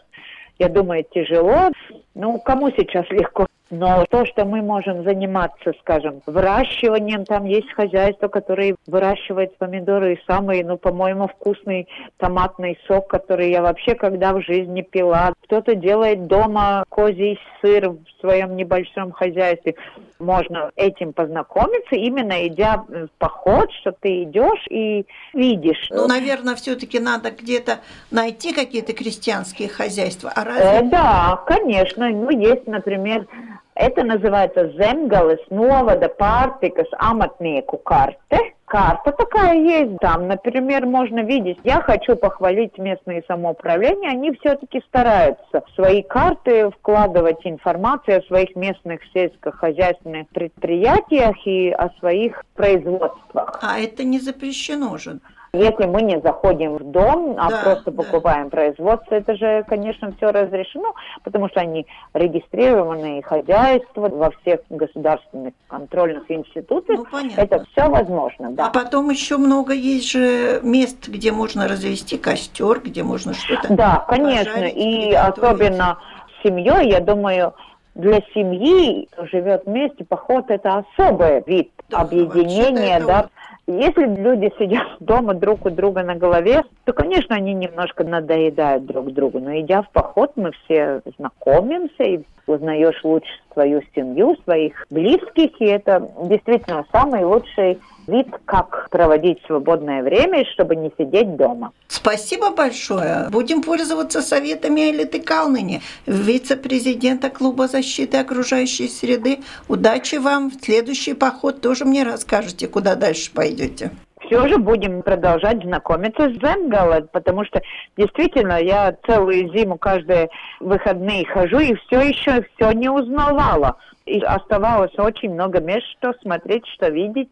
я 0.61 0.69
думаю, 0.69 1.07
тяжело. 1.11 1.71
Ну, 2.15 2.39
кому 2.39 2.71
сейчас 2.77 3.09
легко? 3.09 3.47
Но 3.71 4.05
то, 4.11 4.27
что 4.27 4.45
мы 4.45 4.62
можем 4.62 5.05
заниматься, 5.05 5.73
скажем, 5.81 6.23
выращиванием, 6.27 7.25
там 7.25 7.45
есть 7.45 7.73
хозяйство, 7.73 8.27
которое 8.27 8.75
выращивает 8.87 9.57
помидоры 9.59 10.15
и 10.15 10.21
самый, 10.27 10.65
ну, 10.65 10.77
по-моему, 10.77 11.29
вкусный 11.29 11.87
томатный 12.17 12.77
сок, 12.89 13.07
который 13.09 13.50
я 13.50 13.62
вообще 13.62 13.95
когда 13.95 14.33
в 14.35 14.43
жизни 14.43 14.83
пила. 14.83 15.35
Кто-то 15.45 15.77
делает 15.77 16.27
дома 16.27 16.85
козий 16.89 17.39
сыр 17.61 17.91
в 17.91 18.21
своем 18.21 18.57
небольшом 18.57 19.12
хозяйстве. 19.12 19.77
Можно 20.19 20.71
этим 20.77 21.12
познакомиться, 21.12 21.95
именно 21.95 22.47
идя 22.47 22.85
в 22.89 23.09
поход, 23.19 23.73
что 23.81 23.93
ты 23.93 24.25
идешь 24.25 24.67
и 24.69 25.07
видишь. 25.33 25.89
Ну, 25.91 26.09
наверное, 26.09 26.57
все-таки 26.57 26.99
надо 26.99 27.31
где-то 27.31 27.79
найти 28.11 28.53
какие-то 28.53 28.93
крестьянские 28.93 29.69
хозяйства. 29.69 30.33
А 30.35 30.45
разве... 30.45 30.65
э, 30.65 30.83
да, 30.91 31.43
конечно. 31.47 32.09
Ну, 32.11 32.31
есть, 32.31 32.67
например, 32.67 33.27
это 33.75 34.05
называется 34.05 34.69
Земгales 34.79 35.41
новода 35.50 36.07
pārtikas 36.09 36.89
amatnieku 36.99 37.79
карте. 37.79 38.55
Карта 38.67 39.11
такая 39.11 39.59
есть, 39.59 39.99
там, 39.99 40.29
например, 40.29 40.87
можно 40.87 41.25
видеть. 41.25 41.59
Я 41.65 41.81
хочу 41.81 42.15
похвалить 42.15 42.79
местные 42.79 43.25
самоуправления, 43.27 44.11
они 44.11 44.33
все-таки 44.35 44.81
стараются 44.87 45.62
в 45.67 45.75
свои 45.75 46.03
карты 46.03 46.71
вкладывать 46.71 47.45
информацию 47.45 48.19
о 48.19 48.23
своих 48.27 48.55
местных 48.55 49.00
сельскохозяйственных 49.12 50.29
предприятиях 50.29 51.35
и 51.47 51.71
о 51.71 51.91
своих 51.99 52.45
производствах. 52.55 53.59
А 53.61 53.81
это 53.81 54.05
не 54.05 54.21
запрещено 54.21 54.97
же. 54.99 55.19
Если 55.52 55.85
мы 55.87 56.02
не 56.02 56.21
заходим 56.21 56.76
в 56.76 56.85
дом, 56.92 57.35
а 57.37 57.50
да, 57.50 57.61
просто 57.64 57.90
покупаем 57.90 58.45
да. 58.45 58.50
производство, 58.50 59.16
это 59.16 59.35
же, 59.35 59.64
конечно, 59.66 60.12
все 60.16 60.30
разрешено, 60.30 60.95
потому 61.25 61.49
что 61.49 61.61
они 61.61 61.87
регистрированные 62.14 63.23
хозяйства 63.23 64.09
во 64.09 64.30
всех 64.30 64.61
государственных 64.71 65.54
контрольных 65.66 66.30
институциях. 66.30 67.00
Ну, 67.11 67.30
это 67.37 67.64
все 67.73 67.88
возможно, 67.88 68.52
да. 68.52 68.66
А 68.66 68.71
потом 68.71 69.11
еще 69.11 69.38
много 69.38 69.73
есть 69.73 70.12
же 70.12 70.61
мест, 70.62 71.09
где 71.09 71.33
можно 71.33 71.66
развести 71.66 72.16
костер, 72.16 72.80
где 72.80 73.02
можно 73.02 73.35
что-то. 73.35 73.75
Да, 73.75 74.04
конечно, 74.09 74.64
и 74.64 75.12
особенно 75.12 75.99
с 76.38 76.47
семьей, 76.47 76.90
я 76.90 77.00
думаю, 77.00 77.54
для 77.95 78.21
семьи, 78.35 79.09
кто 79.11 79.27
живет 79.27 79.65
вместе, 79.67 80.05
поход 80.05 80.47
это 80.49 80.85
особый 80.97 81.43
вид 81.47 81.71
да, 81.89 82.01
объединения, 82.03 83.01
да. 83.01 83.29
Если 83.67 84.05
люди 84.05 84.53
сидят 84.59 84.87
дома 85.01 85.35
друг 85.35 85.67
у 85.67 85.71
друга 85.71 86.03
на 86.03 86.15
голове, 86.15 86.65
то, 86.85 86.93
конечно, 86.93 87.37
они 87.37 87.55
немножко 87.55 88.05
надоедают 88.05 88.87
друг 88.87 89.13
другу. 89.13 89.39
Но 89.39 89.59
идя 89.61 89.83
в 89.83 89.91
поход, 89.91 90.33
мы 90.37 90.53
все 90.65 91.03
знакомимся 91.19 92.03
и 92.03 92.21
узнаешь 92.47 93.01
лучше 93.05 93.31
свою 93.53 93.83
семью, 93.95 94.37
своих 94.45 94.87
близких, 94.91 95.61
и 95.61 95.67
это 95.67 96.11
действительно 96.25 96.85
самый 96.93 97.25
лучший 97.25 97.79
вид, 98.11 98.29
как 98.45 98.88
проводить 98.90 99.38
свободное 99.47 100.02
время, 100.02 100.45
чтобы 100.52 100.76
не 100.76 100.93
сидеть 100.99 101.37
дома. 101.37 101.73
Спасибо 101.89 102.50
большое. 102.50 103.28
Будем 103.30 103.63
пользоваться 103.63 104.21
советами 104.21 104.91
Элиты 104.91 105.21
Калныни, 105.21 105.80
вице-президента 106.06 107.30
Клуба 107.30 107.69
защиты 107.69 108.19
окружающей 108.19 108.89
среды. 108.89 109.41
Удачи 109.69 110.17
вам. 110.17 110.50
В 110.50 110.65
следующий 110.65 111.15
поход 111.15 111.61
тоже 111.61 111.85
мне 111.85 112.02
расскажете, 112.02 112.69
куда 112.69 112.95
дальше 112.95 113.32
пойдете 113.32 113.91
все 114.30 114.47
же 114.47 114.58
будем 114.58 115.02
продолжать 115.02 115.63
знакомиться 115.63 116.28
с 116.28 116.35
Земгала, 116.35 117.00
потому 117.13 117.45
что 117.45 117.61
действительно 117.97 118.63
я 118.63 118.97
целую 119.06 119.52
зиму 119.52 119.76
каждые 119.76 120.30
выходные 120.61 121.26
хожу 121.26 121.58
и 121.58 121.75
все 121.75 122.00
еще 122.00 122.45
все 122.54 122.71
не 122.73 122.89
узнавала. 122.89 123.76
И 124.06 124.21
оставалось 124.21 124.97
очень 124.99 125.35
много 125.35 125.61
мест, 125.61 125.87
что 125.99 126.15
смотреть, 126.23 126.67
что 126.69 126.89
видеть. 126.89 127.30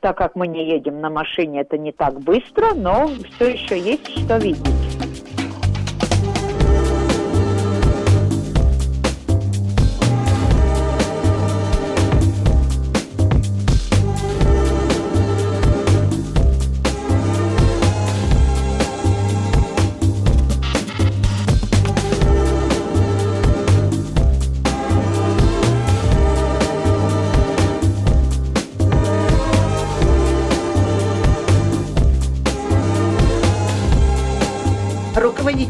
Так 0.00 0.16
как 0.16 0.36
мы 0.36 0.46
не 0.46 0.64
едем 0.64 1.00
на 1.00 1.10
машине, 1.10 1.62
это 1.62 1.76
не 1.76 1.90
так 1.90 2.20
быстро, 2.20 2.72
но 2.74 3.10
все 3.34 3.48
еще 3.48 3.78
есть 3.78 4.08
что 4.24 4.38
видеть. 4.38 5.07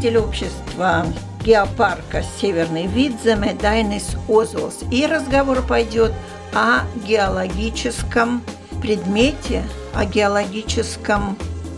Руководитель 0.09 0.17
общества 0.17 1.05
геопарка 1.43 2.23
«Северный 2.23 2.87
Видземе» 2.87 3.53
Дайнис 3.53 4.15
Озволс. 4.27 4.83
И 4.91 5.05
разговор 5.05 5.61
пойдет 5.61 6.11
о 6.53 6.81
геологическом 7.07 8.41
предмете, 8.81 9.63
о 9.93 10.05
геологическом 10.05 11.37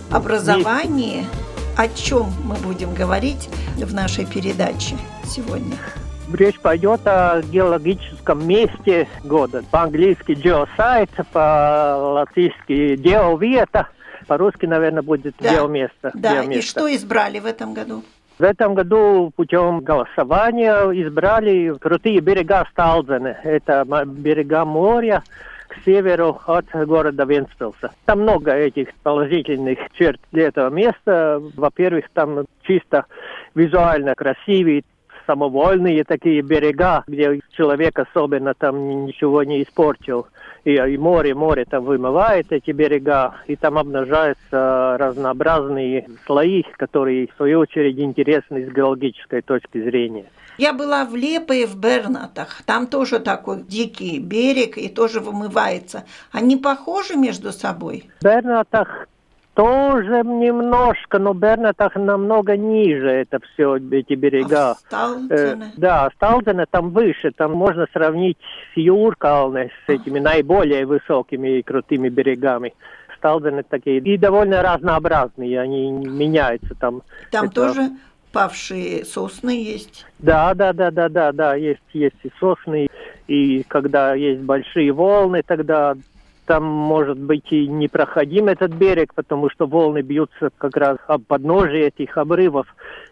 образовании, 0.10 1.26
о 1.78 1.88
чем 1.90 2.32
мы 2.44 2.56
будем 2.56 2.94
говорить 2.94 3.50
в 3.78 3.94
нашей 3.94 4.26
передаче 4.26 4.96
сегодня. 5.26 5.78
Речь 6.34 6.60
пойдет 6.60 7.02
о 7.06 7.42
геологическом 7.42 8.48
месте 8.48 9.08
года. 9.24 9.64
По-английски 9.72 10.32
geosite, 10.32 11.26
по-латышски 11.34 12.96
geoveta– 12.96 13.88
по-русски, 14.28 14.66
наверное, 14.66 15.02
будет 15.02 15.36
да. 15.40 15.54
геоместо. 15.54 16.12
Да, 16.14 16.36
геоместо. 16.36 16.60
и 16.60 16.62
что 16.62 16.96
избрали 16.96 17.40
в 17.40 17.46
этом 17.46 17.74
году? 17.74 18.04
В 18.40 18.44
этом 18.44 18.74
году 18.74 19.32
путем 19.36 19.82
голосования 19.82 20.74
избрали 20.92 21.78
крутые 21.78 22.22
берега 22.22 22.66
Сталдзены. 22.72 23.38
Это 23.44 23.86
берега 24.06 24.66
моря 24.66 25.22
к 25.68 25.76
северу 25.86 26.40
от 26.48 26.66
города 26.72 27.24
Венспилса. 27.24 27.92
Там 28.06 28.22
много 28.22 28.52
этих 28.52 28.94
положительных 29.04 29.80
черт 29.94 30.20
для 30.32 30.48
этого 30.48 30.70
места. 30.70 31.42
Во-первых, 31.56 32.06
там 32.14 32.46
чисто 32.64 33.06
визуально 33.56 34.16
красивый 34.16 34.84
самовольные 35.26 36.04
такие 36.04 36.42
берега, 36.42 37.04
где 37.08 37.40
человек 37.52 37.98
особенно 38.00 38.54
там 38.54 39.06
ничего 39.06 39.44
не 39.44 39.64
испортил. 39.64 40.28
И, 40.64 40.74
и 40.74 40.98
море, 40.98 41.34
море 41.34 41.66
там 41.66 41.86
вымывает 41.86 42.52
эти 42.52 42.72
берега, 42.72 43.36
и 43.48 43.56
там 43.56 43.78
обнажаются 43.78 44.96
разнообразные 45.00 46.08
слои, 46.26 46.64
которые 46.78 47.28
в 47.28 47.36
свою 47.36 47.60
очередь 47.60 47.98
интересны 48.00 48.68
с 48.68 48.72
геологической 48.72 49.42
точки 49.42 49.82
зрения. 49.82 50.26
Я 50.58 50.74
была 50.74 51.06
в 51.06 51.16
Лепе 51.16 51.64
и 51.64 51.66
в 51.66 51.76
Бернатах. 51.76 52.62
Там 52.66 52.86
тоже 52.86 53.20
такой 53.20 53.64
дикий 53.64 54.20
берег 54.20 54.78
и 54.78 54.90
тоже 54.90 55.20
вымывается. 55.20 56.06
Они 56.32 56.56
похожи 56.56 57.16
между 57.16 57.52
собой? 57.52 58.12
В 58.20 58.24
Бернатах 58.24 59.08
тоже 59.54 60.24
немножко, 60.24 61.20
но 61.20 61.34
Бернатах 61.34 61.96
намного 61.96 62.56
ниже 62.56 63.10
это 63.10 63.40
все, 63.40 63.78
эти 63.92 64.14
берега. 64.14 64.76
А? 64.92 65.16
Э, 65.30 65.56
да, 65.78 66.10
Сталдене 66.16 66.66
там 66.70 66.92
выше, 66.92 67.32
там 67.32 67.54
можно 67.54 67.88
сравнить 67.92 68.38
с 68.74 68.78
Юркалне, 68.78 69.72
с 69.86 69.90
этими 69.90 70.20
наиболее 70.20 70.86
высокими 70.86 71.60
и 71.60 71.64
крутыми 71.64 72.10
берегами. 72.10 72.74
Сталдены 73.18 73.64
такие 73.64 74.00
и 74.00 74.18
довольно 74.18 74.64
разнообразные, 74.64 75.60
они 75.60 75.92
меняются 75.92 76.74
там. 76.76 77.04
Там 77.30 77.46
это... 77.46 77.54
тоже 77.54 77.90
павшие 78.32 79.06
сосны 79.06 79.62
есть? 79.64 80.06
Да, 80.20 80.54
да, 80.54 80.74
да, 80.74 80.90
да, 80.92 81.10
да, 81.10 81.32
да, 81.32 81.56
есть, 81.56 81.82
есть 81.94 82.16
и 82.24 82.32
сосны, 82.40 82.88
и 83.28 83.64
когда 83.64 84.16
есть 84.16 84.42
большие 84.42 84.92
волны, 84.92 85.44
тогда 85.46 85.96
там 86.46 86.64
может 86.64 87.18
быть 87.18 87.52
и 87.52 87.68
непроходим 87.68 88.48
этот 88.48 88.72
берег, 88.72 89.14
потому 89.14 89.50
что 89.50 89.68
волны 89.68 90.02
бьются 90.02 90.50
как 90.58 90.76
раз 90.78 90.98
об 91.08 91.24
подножие 91.24 91.88
этих 91.88 92.18
обрывов. 92.18 92.68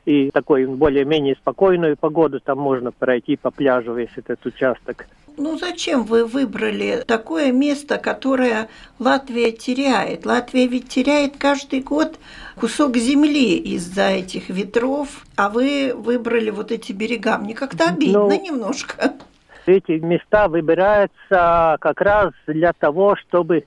И 0.05 0.31
такой 0.31 0.65
более-менее 0.65 1.35
спокойную 1.35 1.97
погоду 1.97 2.39
там 2.39 2.57
можно 2.59 2.91
пройти 2.91 3.35
по 3.35 3.51
пляжу 3.51 3.93
весь 3.93 4.09
этот 4.15 4.45
участок. 4.45 5.05
Ну 5.37 5.57
зачем 5.57 6.03
вы 6.03 6.25
выбрали 6.25 7.03
такое 7.07 7.53
место, 7.53 7.97
которое 7.97 8.67
Латвия 8.99 9.53
теряет? 9.53 10.25
Латвия 10.25 10.67
ведь 10.67 10.89
теряет 10.89 11.37
каждый 11.37 11.79
год 11.79 12.19
кусок 12.59 12.97
земли 12.97 13.55
из-за 13.57 14.09
этих 14.09 14.49
ветров, 14.49 15.25
а 15.37 15.47
вы 15.47 15.93
выбрали 15.95 16.49
вот 16.49 16.73
эти 16.73 16.91
берега. 16.91 17.37
Мне 17.37 17.53
как-то 17.53 17.85
обидно 17.85 18.27
ну, 18.27 18.43
немножко. 18.43 19.13
Эти 19.69 19.91
места 20.03 20.47
выбираются 20.47 21.77
как 21.79 22.01
раз 22.01 22.32
для 22.47 22.73
того, 22.73 23.15
чтобы 23.15 23.65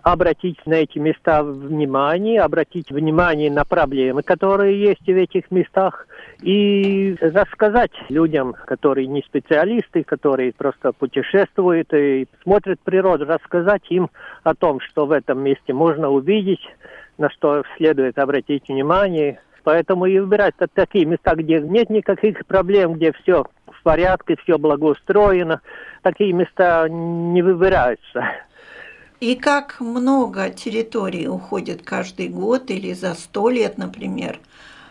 обратить 0.00 0.64
на 0.64 0.74
эти 0.74 0.98
места 0.98 1.42
внимание, 1.42 2.40
обратить 2.40 2.92
внимание 2.92 3.50
на 3.50 3.64
проблемы, 3.64 4.22
которые 4.22 4.80
есть 4.80 5.04
в 5.04 5.08
этих 5.08 5.50
местах, 5.50 6.06
и 6.40 7.16
рассказать 7.20 7.90
людям, 8.08 8.54
которые 8.66 9.08
не 9.08 9.22
специалисты, 9.22 10.04
которые 10.04 10.52
просто 10.52 10.92
путешествуют 10.92 11.92
и 11.92 12.28
смотрят 12.44 12.78
природу, 12.80 13.26
рассказать 13.26 13.82
им 13.90 14.08
о 14.44 14.54
том, 14.54 14.78
что 14.80 15.06
в 15.06 15.10
этом 15.10 15.42
месте 15.42 15.72
можно 15.72 16.10
увидеть, 16.10 16.64
на 17.18 17.28
что 17.28 17.64
следует 17.76 18.20
обратить 18.20 18.68
внимание. 18.68 19.40
Поэтому 19.64 20.06
и 20.06 20.18
выбирать 20.18 20.54
такие 20.74 21.04
места, 21.04 21.34
где 21.34 21.58
нет 21.60 21.90
никаких 21.90 22.46
проблем, 22.46 22.94
где 22.94 23.12
все 23.12 23.44
в 23.80 23.82
порядке, 23.82 24.36
все 24.42 24.58
благоустроено. 24.58 25.60
Такие 26.02 26.32
места 26.32 26.88
не 26.88 27.42
выбираются. 27.42 28.24
И 29.20 29.34
как 29.34 29.80
много 29.80 30.50
территории 30.50 31.26
уходит 31.26 31.82
каждый 31.82 32.28
год 32.28 32.70
или 32.70 32.92
за 32.92 33.14
сто 33.14 33.50
лет, 33.50 33.76
например? 33.76 34.38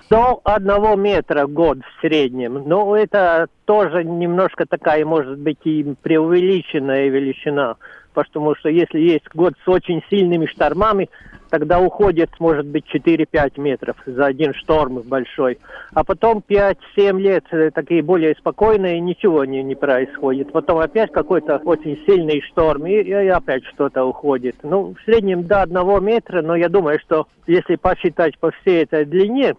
До 0.09 0.41
одного 0.43 0.95
метра 0.95 1.45
в 1.45 1.51
год 1.51 1.79
в 1.79 2.01
среднем. 2.01 2.63
Но 2.67 2.95
это 2.95 3.47
тоже 3.65 4.03
немножко 4.03 4.65
такая, 4.65 5.05
может 5.05 5.37
быть, 5.39 5.59
и 5.63 5.95
преувеличенная 6.01 7.09
величина. 7.09 7.75
Потому 8.13 8.55
что 8.55 8.69
если 8.69 8.99
есть 8.99 9.25
год 9.33 9.53
с 9.63 9.67
очень 9.67 10.03
сильными 10.09 10.47
штормами, 10.47 11.09
тогда 11.49 11.79
уходит, 11.79 12.29
может 12.39 12.65
быть, 12.65 12.85
4-5 12.93 13.59
метров 13.59 13.97
за 14.05 14.25
один 14.25 14.53
шторм 14.53 15.01
большой. 15.01 15.59
А 15.93 16.03
потом 16.03 16.43
5-7 16.47 17.19
лет 17.19 17.45
э, 17.51 17.71
такие 17.71 18.01
более 18.01 18.35
спокойные, 18.35 18.99
ничего 18.99 19.45
не, 19.45 19.63
не 19.63 19.75
происходит. 19.75 20.51
Потом 20.51 20.79
опять 20.79 21.11
какой-то 21.11 21.57
очень 21.65 21.99
сильный 22.05 22.41
шторм, 22.41 22.85
и, 22.87 22.93
и 23.01 23.11
опять 23.11 23.65
что-то 23.65 24.05
уходит. 24.05 24.55
Ну, 24.63 24.95
в 24.95 25.05
среднем 25.05 25.43
до 25.43 25.61
одного 25.61 25.99
метра, 25.99 26.41
но 26.41 26.55
я 26.55 26.69
думаю, 26.69 26.99
что 26.99 27.27
если 27.47 27.75
посчитать 27.75 28.37
по 28.39 28.51
всей 28.51 28.83
этой 28.83 29.05
длине, 29.05 29.55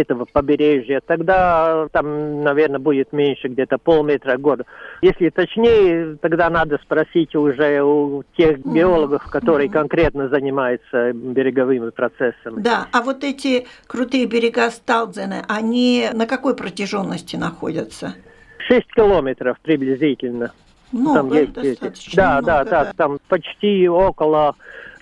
этого 0.00 0.24
побережья, 0.24 1.00
тогда 1.04 1.88
там, 1.92 2.42
наверное, 2.42 2.78
будет 2.78 3.12
меньше, 3.12 3.48
где-то 3.48 3.78
полметра 3.78 4.36
в 4.36 4.40
год. 4.40 4.62
Если 5.02 5.30
точнее, 5.30 6.16
тогда 6.20 6.50
надо 6.50 6.78
спросить 6.82 7.34
уже 7.34 7.82
у 7.82 8.24
тех 8.36 8.64
геологов, 8.64 9.24
которые 9.30 9.68
mm-hmm. 9.68 9.72
конкретно 9.72 10.28
занимаются 10.28 11.12
береговыми 11.12 11.90
процессами. 11.90 12.60
Да, 12.60 12.88
а 12.92 13.02
вот 13.02 13.24
эти 13.24 13.66
крутые 13.86 14.26
берега 14.26 14.70
Сталдзена, 14.70 15.44
они 15.48 16.08
на 16.12 16.26
какой 16.26 16.56
протяженности 16.56 17.36
находятся? 17.36 18.14
Шесть 18.58 18.92
километров 18.94 19.58
приблизительно. 19.60 20.52
Много, 20.92 21.18
там 21.18 21.32
есть, 21.32 21.54
достаточно 21.54 22.16
да, 22.16 22.32
много, 22.32 22.46
да, 22.46 22.64
да, 22.64 22.84
да, 22.84 22.92
там 22.96 23.18
почти 23.28 23.88
около 23.88 24.54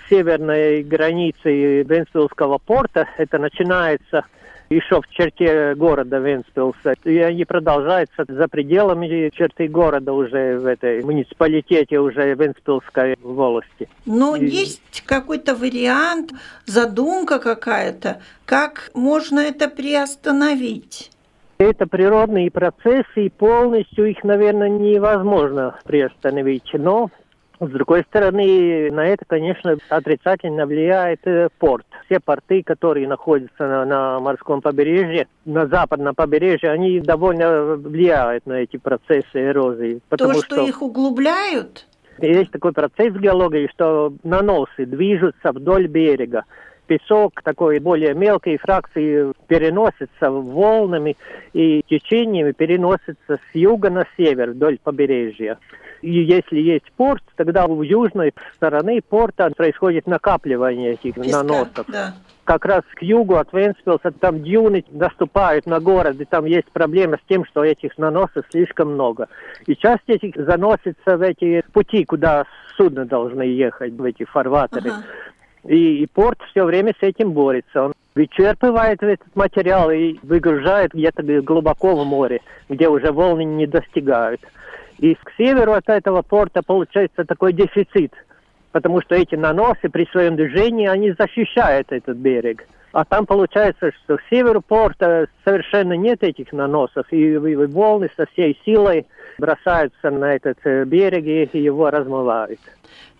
северной 0.08 0.82
границы 0.82 1.82
Венспилского 1.82 2.58
порта. 2.58 3.08
Это 3.16 3.38
начинается 3.38 4.24
еще 4.70 5.02
в 5.02 5.08
черте 5.08 5.74
города 5.74 6.18
Венспилса. 6.18 6.94
И 7.04 7.18
они 7.18 7.44
продолжаются 7.44 8.24
за 8.26 8.48
пределами 8.48 9.30
черты 9.34 9.66
города 9.66 10.12
уже 10.12 10.58
в 10.58 10.66
этой 10.66 11.02
муниципалитете 11.02 11.98
уже 11.98 12.34
Венспилской 12.34 13.16
волости. 13.20 13.88
Но 14.06 14.36
и... 14.36 14.46
есть 14.46 15.02
какой-то 15.04 15.56
вариант, 15.56 16.32
задумка 16.66 17.40
какая-то, 17.40 18.20
как 18.44 18.90
можно 18.94 19.40
это 19.40 19.68
приостановить? 19.68 21.10
Это 21.58 21.86
природные 21.86 22.50
процессы, 22.50 23.26
и 23.26 23.28
полностью 23.28 24.06
их, 24.06 24.24
наверное, 24.24 24.70
невозможно 24.70 25.78
приостановить. 25.84 26.70
Но 26.72 27.10
с 27.60 27.68
другой 27.68 28.02
стороны, 28.04 28.90
на 28.90 29.06
это, 29.06 29.24
конечно, 29.26 29.76
отрицательно 29.90 30.64
влияет 30.64 31.20
э, 31.26 31.48
порт. 31.58 31.84
Все 32.06 32.18
порты, 32.18 32.62
которые 32.62 33.06
находятся 33.06 33.66
на, 33.66 33.84
на 33.84 34.18
морском 34.18 34.62
побережье, 34.62 35.28
на 35.44 35.66
западном 35.66 36.14
побережье, 36.14 36.70
они 36.70 37.00
довольно 37.00 37.76
влияют 37.76 38.46
на 38.46 38.54
эти 38.54 38.78
процессы 38.78 39.24
эрозии. 39.34 40.00
То, 40.08 40.32
что, 40.32 40.42
что 40.42 40.66
их 40.66 40.80
углубляют? 40.80 41.86
Есть 42.18 42.50
такой 42.50 42.72
процесс 42.72 43.12
в 43.12 43.20
геологии, 43.20 43.70
что 43.72 44.12
наносы 44.24 44.86
движутся 44.86 45.52
вдоль 45.52 45.86
берега 45.86 46.44
песок 46.90 47.40
такой 47.44 47.78
более 47.78 48.14
мелкой 48.14 48.56
фракции 48.56 49.32
переносится 49.46 50.28
волнами 50.28 51.16
и 51.52 51.82
течениями 51.88 52.50
переносится 52.50 53.36
с 53.36 53.54
юга 53.54 53.90
на 53.90 54.06
север 54.16 54.50
вдоль 54.50 54.78
побережья. 54.82 55.56
И 56.02 56.10
если 56.10 56.58
есть 56.58 56.90
порт, 56.96 57.22
тогда 57.36 57.66
у 57.66 57.82
южной 57.82 58.34
стороны 58.56 59.00
порта 59.08 59.50
происходит 59.56 60.08
накапливание 60.08 60.94
этих 60.94 61.14
Песка, 61.14 61.44
наносов. 61.44 61.86
Да. 61.86 62.14
Как 62.42 62.64
раз 62.64 62.82
к 62.96 63.02
югу 63.02 63.36
от 63.36 63.52
Венспилса 63.52 64.10
там 64.10 64.42
дюны 64.42 64.84
наступают 64.90 65.66
на 65.66 65.78
город, 65.78 66.20
и 66.20 66.24
там 66.24 66.44
есть 66.46 66.72
проблема 66.72 67.18
с 67.18 67.28
тем, 67.28 67.44
что 67.44 67.62
этих 67.62 67.96
наносов 67.98 68.44
слишком 68.50 68.94
много. 68.94 69.28
И 69.66 69.76
часть 69.76 70.08
этих 70.08 70.34
заносится 70.34 71.16
в 71.16 71.22
эти 71.22 71.62
пути, 71.72 72.04
куда 72.04 72.46
судно 72.76 73.04
должны 73.04 73.42
ехать, 73.42 73.92
в 73.92 74.02
эти 74.02 74.24
фарватеры. 74.24 74.90
Ага. 74.90 75.04
И, 75.64 76.02
и 76.02 76.06
порт 76.06 76.38
все 76.50 76.64
время 76.64 76.94
с 76.98 77.02
этим 77.02 77.32
борется. 77.32 77.82
Он 77.84 77.92
вычерпывает 78.14 79.02
этот 79.02 79.34
материал 79.34 79.90
и 79.90 80.18
выгружает 80.22 80.92
где-то 80.92 81.22
глубоко 81.42 81.94
в 81.94 82.04
море, 82.04 82.40
где 82.68 82.88
уже 82.88 83.12
волны 83.12 83.44
не 83.44 83.66
достигают. 83.66 84.40
И 84.98 85.14
к 85.14 85.32
северу 85.36 85.72
от 85.72 85.88
этого 85.88 86.22
порта 86.22 86.62
получается 86.62 87.24
такой 87.24 87.52
дефицит, 87.52 88.12
потому 88.72 89.00
что 89.00 89.14
эти 89.14 89.34
наносы 89.34 89.88
при 89.88 90.06
своем 90.06 90.36
движении, 90.36 90.86
они 90.86 91.12
защищают 91.12 91.90
этот 91.90 92.16
берег. 92.16 92.66
А 92.92 93.04
там 93.04 93.26
получается, 93.26 93.92
что 94.04 94.16
к 94.16 94.22
северу 94.28 94.60
порта 94.60 95.28
совершенно 95.44 95.92
нет 95.92 96.22
этих 96.22 96.52
наносов, 96.52 97.06
и, 97.12 97.34
и 97.34 97.54
волны 97.54 98.10
со 98.16 98.26
всей 98.32 98.58
силой 98.64 99.06
бросаются 99.38 100.10
на 100.10 100.34
этот 100.34 100.58
э, 100.64 100.84
берег 100.84 101.24
и 101.54 101.58
его 101.58 101.90
размывают. 101.90 102.60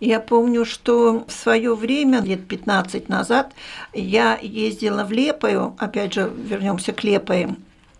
Я 0.00 0.18
помню, 0.18 0.64
что 0.64 1.24
в 1.26 1.30
свое 1.30 1.74
время, 1.74 2.20
лет 2.20 2.48
15 2.48 3.08
назад, 3.08 3.52
я 3.92 4.38
ездила 4.40 5.04
в 5.04 5.12
Лепою, 5.12 5.74
опять 5.78 6.14
же, 6.14 6.30
вернемся 6.34 6.92
к 6.92 7.04
Лепое, 7.04 7.50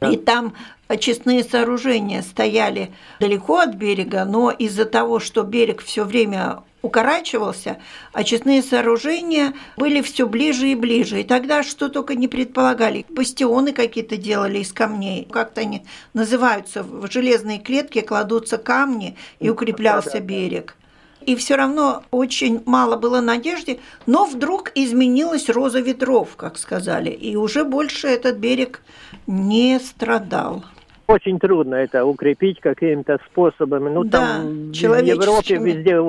и 0.09 0.17
там 0.17 0.55
очистные 0.89 1.45
сооружения 1.45 2.23
стояли 2.23 2.93
далеко 3.19 3.59
от 3.59 3.75
берега, 3.75 4.25
но 4.25 4.51
из-за 4.51 4.85
того, 4.85 5.21
что 5.21 5.43
берег 5.43 5.83
все 5.83 6.05
время 6.05 6.63
укорачивался, 6.83 7.79
очистные 8.13 8.63
сооружения 8.63 9.53
были 9.77 10.01
все 10.01 10.27
ближе 10.27 10.69
и 10.69 10.75
ближе. 10.75 11.21
И 11.21 11.25
тогда 11.25 11.63
что 11.63 11.89
только 11.89 12.15
не 12.15 12.29
предполагали. 12.29 13.05
Бастионы 13.11 13.73
какие-то 13.73 14.17
делали 14.17 14.59
из 14.61 14.73
камней. 14.73 15.29
Как-то 15.31 15.61
они 15.61 15.85
называются. 16.15 16.83
В 16.83 17.11
железные 17.11 17.59
клетки 17.59 18.01
кладутся 18.01 18.57
камни, 18.57 19.17
и 19.39 19.51
укреплялся 19.51 20.21
берег 20.21 20.77
и 21.31 21.37
все 21.37 21.55
равно 21.55 22.03
очень 22.11 22.61
мало 22.67 22.97
было 22.97 23.21
надежды, 23.21 23.79
но 24.05 24.25
вдруг 24.25 24.73
изменилась 24.75 25.49
роза 25.49 25.79
ветров, 25.79 26.35
как 26.35 26.59
сказали, 26.59 27.11
и 27.11 27.37
уже 27.37 27.63
больше 27.65 28.09
этот 28.09 28.39
берег 28.39 28.81
не 29.29 29.79
страдал. 29.79 30.65
Очень 31.07 31.39
трудно 31.39 31.77
это 31.77 32.05
укрепить 32.05 32.61
какими-то 32.61 33.19
способами. 33.27 33.91
Ну, 33.91 34.05
да, 34.05 34.39
там 34.39 34.73
в 34.73 35.05
Европе 35.05 35.57
везде 35.57 36.01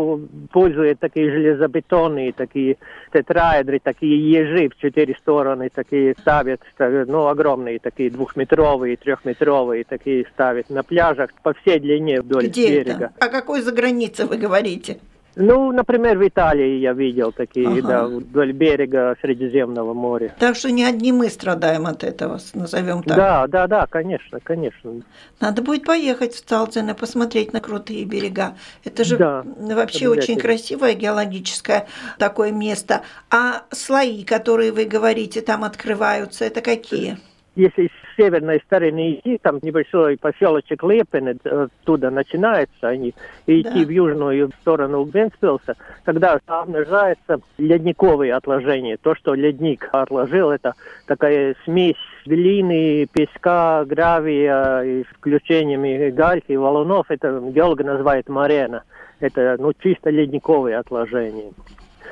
пользуют 0.51 0.99
такие 0.99 1.31
железобетонные, 1.31 2.33
такие 2.33 2.77
тетраэдры, 3.13 3.79
такие 3.79 4.31
ежи 4.31 4.69
в 4.69 4.77
четыре 4.79 5.15
стороны, 5.15 5.69
такие 5.73 6.15
ставят, 6.19 6.61
ну, 6.79 7.27
огромные, 7.27 7.77
такие 7.77 8.09
двухметровые, 8.09 8.97
трехметровые, 8.97 9.85
такие 9.85 10.25
ставят 10.33 10.69
на 10.71 10.81
пляжах 10.81 11.29
по 11.43 11.53
всей 11.53 11.79
длине 11.79 12.21
вдоль 12.21 12.47
Где 12.47 12.83
берега. 12.83 13.11
Это? 13.15 13.25
О 13.25 13.29
какой 13.29 13.61
за 13.61 13.71
границе 13.71 14.25
вы 14.25 14.37
говорите? 14.37 14.99
Ну, 15.35 15.71
например, 15.71 16.17
в 16.17 16.27
Италии 16.27 16.79
я 16.79 16.93
видел 16.93 17.31
такие, 17.31 17.67
ага. 17.67 17.81
да, 17.81 18.05
вдоль 18.05 18.51
берега 18.51 19.15
Средиземного 19.21 19.93
моря. 19.93 20.35
Так 20.39 20.55
что 20.55 20.71
не 20.71 20.83
одни 20.83 21.11
мы 21.13 21.29
страдаем 21.29 21.85
от 21.85 22.03
этого, 22.03 22.39
назовем 22.53 23.01
так. 23.03 23.17
Да, 23.17 23.47
да, 23.47 23.67
да, 23.67 23.87
конечно, 23.87 24.39
конечно. 24.43 25.01
Надо 25.39 25.61
будет 25.61 25.85
поехать 25.85 26.33
в 26.33 26.37
Сталцин 26.39 26.89
и 26.89 26.93
посмотреть 26.93 27.53
на 27.53 27.61
крутые 27.61 28.03
берега. 28.03 28.55
Это 28.83 29.03
же 29.03 29.17
да, 29.17 29.45
вообще 29.57 30.09
очень 30.09 30.37
красивое 30.37 30.95
геологическое 30.95 31.87
такое 32.17 32.51
место. 32.51 33.01
А 33.29 33.63
слои, 33.71 34.23
которые 34.23 34.73
вы 34.73 34.85
говорите, 34.85 35.41
там 35.41 35.63
открываются, 35.63 36.43
это 36.43 36.61
какие? 36.61 37.17
Если 37.55 37.87
с 37.87 38.15
северной 38.15 38.61
стороны 38.65 39.15
идти, 39.15 39.37
там 39.37 39.59
небольшой 39.61 40.17
поселочек 40.17 40.83
Лепене, 40.83 41.35
оттуда 41.43 42.09
начинается, 42.09 42.87
они, 42.87 43.13
и 43.45 43.61
идти 43.61 43.81
да. 43.81 43.85
в 43.85 43.89
южную 43.89 44.51
сторону 44.61 45.03
Венспилса, 45.03 45.75
тогда 46.05 46.39
обнажается 46.45 47.39
ледниковые 47.57 48.33
отложения. 48.33 48.97
То, 48.97 49.15
что 49.15 49.33
ледник 49.33 49.89
отложил, 49.91 50.51
это 50.51 50.73
такая 51.07 51.55
смесь 51.65 51.95
глины, 52.25 53.07
песка, 53.11 53.83
гравия, 53.85 54.81
и 54.81 55.03
с 55.03 55.07
включениями 55.07 56.09
гальки, 56.11 56.53
валунов, 56.53 57.07
это 57.09 57.39
геолог 57.39 57.83
называет 57.83 58.29
марена. 58.29 58.83
Это 59.19 59.57
ну, 59.59 59.73
чисто 59.73 60.09
ледниковые 60.09 60.77
отложения. 60.77 61.51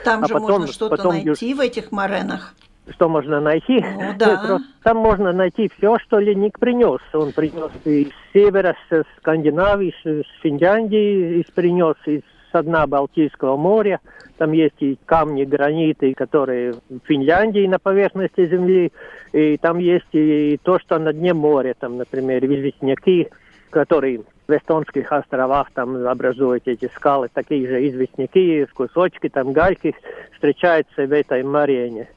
Там 0.04 0.24
а 0.24 0.28
же 0.28 0.34
потом, 0.34 0.52
можно 0.52 0.68
что-то 0.68 1.12
найти 1.12 1.50
юж... 1.50 1.58
в 1.58 1.62
этих 1.62 1.92
моренах 1.92 2.54
что 2.92 3.10
можно 3.10 3.40
найти. 3.40 3.84
Ну, 3.84 4.14
да. 4.18 4.60
Там 4.84 4.98
можно 4.98 5.32
найти 5.32 5.70
все, 5.78 5.98
что 6.00 6.20
ледник 6.20 6.60
принес. 6.60 7.02
Он 7.14 7.32
принес 7.32 7.72
из 7.86 8.10
севера, 8.34 8.76
с 8.90 9.04
Скандинавии, 9.18 9.94
с 10.04 10.42
Финляндии, 10.42 11.42
из 11.42 11.52
принес 11.52 11.96
из 12.06 12.22
с 12.52 12.64
дна 12.64 12.88
Балтийского 12.88 13.58
моря. 13.58 14.00
Там 14.38 14.54
есть 14.54 14.82
и 14.82 14.98
камни, 15.06 15.44
граниты, 15.44 16.14
которые 16.14 16.74
в 16.90 17.00
Финляндии 17.06 17.68
на 17.68 17.80
поверхности 17.80 18.48
земли. 18.48 18.92
И 19.34 19.58
там 19.58 19.80
есть 19.80 20.14
и 20.14 20.60
то, 20.64 20.80
что 20.80 20.98
на 20.98 21.14
дне 21.14 21.34
моря. 21.34 21.76
Там, 21.80 21.98
например, 21.98 22.44
известняки, 22.46 23.30
которые 23.70 24.22
в 24.48 24.52
Эстонских 24.52 25.12
островах 25.12 25.70
там 25.74 26.08
образуют 26.08 26.68
эти 26.68 26.90
скалы, 26.96 27.30
такие 27.32 27.68
же 27.68 27.88
известняки, 27.88 28.66
кусочки, 28.74 29.30
там 29.30 29.54
гальки 29.54 29.96
встречаются 30.34 31.06
в 31.06 31.12
этой 31.12 31.44
марене. 31.44 32.08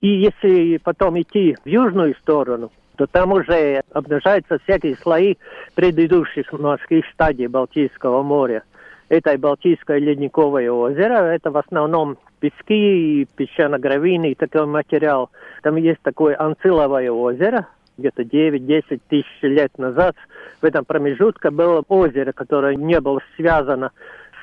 И 0.00 0.08
если 0.08 0.78
потом 0.78 1.20
идти 1.20 1.56
в 1.64 1.68
южную 1.68 2.14
сторону, 2.16 2.70
то 2.96 3.06
там 3.06 3.32
уже 3.32 3.82
обнажаются 3.92 4.58
всякие 4.64 4.96
слои 4.96 5.36
предыдущих 5.74 6.52
морских 6.52 7.04
стадий 7.12 7.46
Балтийского 7.46 8.22
моря. 8.22 8.62
Это 9.08 9.32
и 9.32 9.36
Балтийское 9.36 9.98
ледниковое 9.98 10.70
озеро, 10.70 11.24
это 11.24 11.50
в 11.50 11.56
основном 11.56 12.16
пески 12.40 13.22
и 13.22 13.26
песчано-гравийный 13.36 14.34
такой 14.34 14.66
материал. 14.66 15.30
Там 15.62 15.76
есть 15.76 16.00
такое 16.02 16.36
Анциловое 16.38 17.10
озеро, 17.10 17.66
где-то 17.98 18.22
9-10 18.22 19.00
тысяч 19.08 19.26
лет 19.42 19.76
назад 19.78 20.16
в 20.60 20.64
этом 20.64 20.84
промежутке 20.84 21.50
было 21.50 21.82
озеро, 21.88 22.32
которое 22.32 22.76
не 22.76 23.00
было 23.00 23.20
связано 23.36 23.92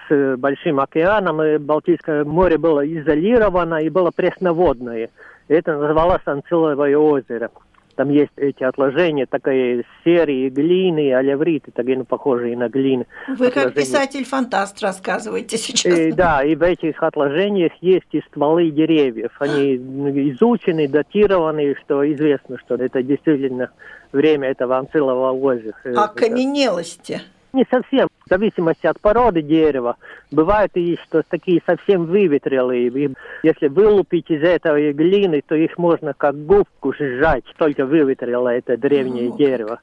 с 0.09 0.37
Большим 0.37 0.79
океаном, 0.79 1.41
и 1.41 1.57
Балтийское 1.57 2.23
море 2.23 2.57
было 2.57 2.87
изолировано 2.87 3.75
и 3.75 3.89
было 3.89 4.11
пресноводное. 4.15 5.09
Это 5.47 5.77
называлось 5.77 6.21
Анциловое 6.25 6.97
озеро. 6.97 7.49
Там 7.95 8.11
есть 8.11 8.31
эти 8.35 8.63
отложения, 8.63 9.25
такая 9.25 9.83
серии 10.03 10.49
глины, 10.49 11.15
алевриты, 11.15 11.71
такие, 11.71 11.97
ну, 11.97 12.05
похожие 12.05 12.55
на 12.55 12.69
глины. 12.69 13.07
Вы 13.27 13.49
как 13.49 13.73
писатель-фантаст 13.73 14.79
рассказываете 14.83 15.57
сейчас. 15.57 15.97
И, 15.97 16.11
да, 16.11 16.43
и 16.43 16.55
в 16.55 16.61
этих 16.61 17.01
отложениях 17.01 17.71
есть 17.81 18.05
и 18.11 18.21
стволы 18.27 18.69
деревьев. 18.69 19.31
Они 19.39 19.77
изучены, 19.77 20.87
датированы, 20.87 21.75
что 21.83 22.07
известно, 22.13 22.59
что 22.59 22.75
это 22.75 23.01
действительно 23.01 23.71
время 24.11 24.49
этого 24.49 24.77
Анцилового 24.77 25.31
озера. 25.31 25.75
А 25.95 26.07
каменелости? 26.07 27.21
Не 27.53 27.65
совсем. 27.69 28.09
В 28.25 28.29
зависимости 28.29 28.85
от 28.87 28.99
породы 28.99 29.41
дерева. 29.41 29.97
Бывают 30.31 30.71
и 30.75 30.97
что 31.05 31.23
такие 31.27 31.61
совсем 31.65 32.05
выветрелые. 32.05 32.87
И 32.87 33.13
если 33.43 33.67
вылупить 33.67 34.29
из 34.29 34.43
этой 34.43 34.91
глины, 34.93 35.41
то 35.47 35.55
их 35.55 35.77
можно 35.77 36.13
как 36.13 36.35
губку 36.45 36.93
сжать. 36.93 37.45
Только 37.57 37.85
выветрило 37.85 38.49
это 38.49 38.77
древнее 38.77 39.29
ну, 39.29 39.37
дерево. 39.37 39.79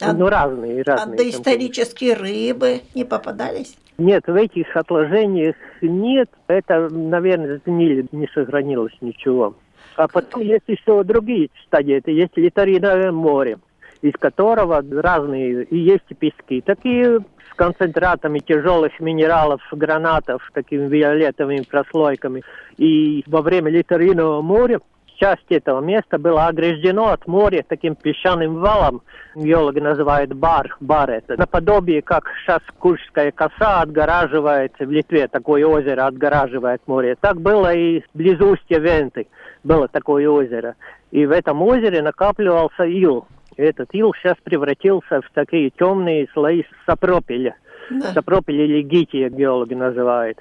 А, 0.00 0.12
ну, 0.12 0.28
разные, 0.28 0.82
разные. 0.82 1.14
А 1.14 1.16
доисторические 1.16 2.14
рыбы 2.14 2.82
не 2.94 3.04
попадались? 3.04 3.76
Нет, 3.96 4.24
в 4.26 4.34
этих 4.34 4.76
отложениях 4.76 5.56
нет. 5.80 6.30
Это, 6.46 6.88
наверное, 6.90 7.60
гнили, 7.64 8.06
не 8.12 8.28
сохранилось 8.28 8.96
ничего. 9.00 9.56
А 9.96 10.06
потом 10.06 10.42
есть 10.42 10.64
еще 10.68 11.02
другие 11.02 11.50
стадии. 11.66 11.96
Это 11.96 12.10
есть 12.10 12.36
литариновое 12.36 13.10
море 13.10 13.58
из 14.02 14.12
которого 14.14 14.82
разные 14.90 15.64
и 15.64 15.76
есть 15.76 16.06
пески. 16.18 16.60
Такие 16.60 17.20
с 17.20 17.54
концентратами 17.56 18.38
тяжелых 18.38 18.98
минералов, 19.00 19.60
гранатов, 19.72 20.42
такими 20.54 20.86
виолетовыми 20.86 21.64
прослойками. 21.68 22.42
И 22.76 23.24
во 23.26 23.42
время 23.42 23.70
Литаринового 23.70 24.42
моря 24.42 24.80
часть 25.18 25.50
этого 25.50 25.80
места 25.80 26.18
была 26.18 26.48
ограждено 26.48 27.08
от 27.08 27.26
моря 27.26 27.64
таким 27.66 27.94
песчаным 27.94 28.56
валом, 28.56 29.02
геологи 29.34 29.80
называют 29.80 30.32
бар, 30.32 30.76
бар 30.80 31.10
это, 31.10 31.36
наподобие, 31.36 32.02
как 32.02 32.24
сейчас 32.40 32.60
Куршская 32.78 33.32
коса 33.32 33.82
отгораживает 33.82 34.72
в 34.78 34.90
Литве, 34.90 35.28
такое 35.28 35.66
озеро 35.66 36.06
отгораживает 36.06 36.80
море. 36.86 37.16
Так 37.20 37.40
было 37.40 37.74
и 37.74 38.02
близ 38.14 38.40
устья 38.40 38.78
Венты, 38.78 39.26
было 39.64 39.88
такое 39.88 40.28
озеро. 40.28 40.76
И 41.10 41.26
в 41.26 41.32
этом 41.32 41.62
озере 41.62 42.02
накапливался 42.02 42.84
ил, 42.84 43.26
этот 43.58 43.88
ил 43.92 44.14
сейчас 44.14 44.36
превратился 44.42 45.20
в 45.20 45.30
такие 45.34 45.70
темные 45.70 46.28
слои 46.32 46.62
сапропеля. 46.86 47.56
Да. 47.90 48.12
Сапропель 48.12 48.60
или 48.60 48.82
гития 48.82 49.28
геологи 49.28 49.74
называют. 49.74 50.38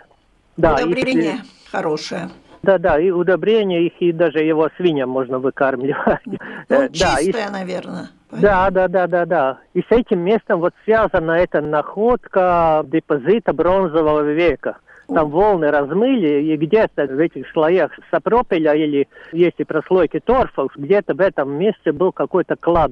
Да, 0.56 0.75
Удобрение 0.75 1.36
их... 1.36 1.41
хорошее. 1.71 2.30
Да, 2.63 2.77
да, 2.77 2.99
и 2.99 3.12
удобрения 3.12 3.86
их, 3.86 3.93
и 3.99 4.12
даже 4.12 4.39
его 4.39 4.69
свиньям 4.77 5.10
можно 5.10 5.39
выкармливать. 5.39 6.19
Ну, 6.69 6.89
чистое, 6.91 7.34
да, 7.34 7.45
и... 7.47 7.51
наверное. 7.51 8.10
Да, 8.32 8.69
да, 8.71 8.88
да, 8.88 9.08
да, 9.08 9.25
да. 9.25 9.58
И 9.73 9.82
с 9.82 9.86
этим 9.89 10.19
местом 10.19 10.60
вот 10.60 10.73
связана 10.84 11.32
эта 11.32 11.62
находка 11.62 12.84
депозита 12.86 13.53
бронзового 13.53 14.21
века. 14.21 14.77
Там 15.07 15.29
волны 15.29 15.71
размыли, 15.71 16.41
и 16.41 16.57
где-то 16.57 17.05
в 17.05 17.19
этих 17.19 17.49
слоях 17.51 17.91
сапропеля 18.11 18.73
или 18.73 19.07
есть 19.31 19.55
и 19.57 19.63
прослойки 19.63 20.19
торфов, 20.19 20.71
где-то 20.75 21.13
в 21.13 21.21
этом 21.21 21.51
месте 21.51 21.91
был 21.91 22.11
какой-то 22.11 22.55
клад 22.55 22.91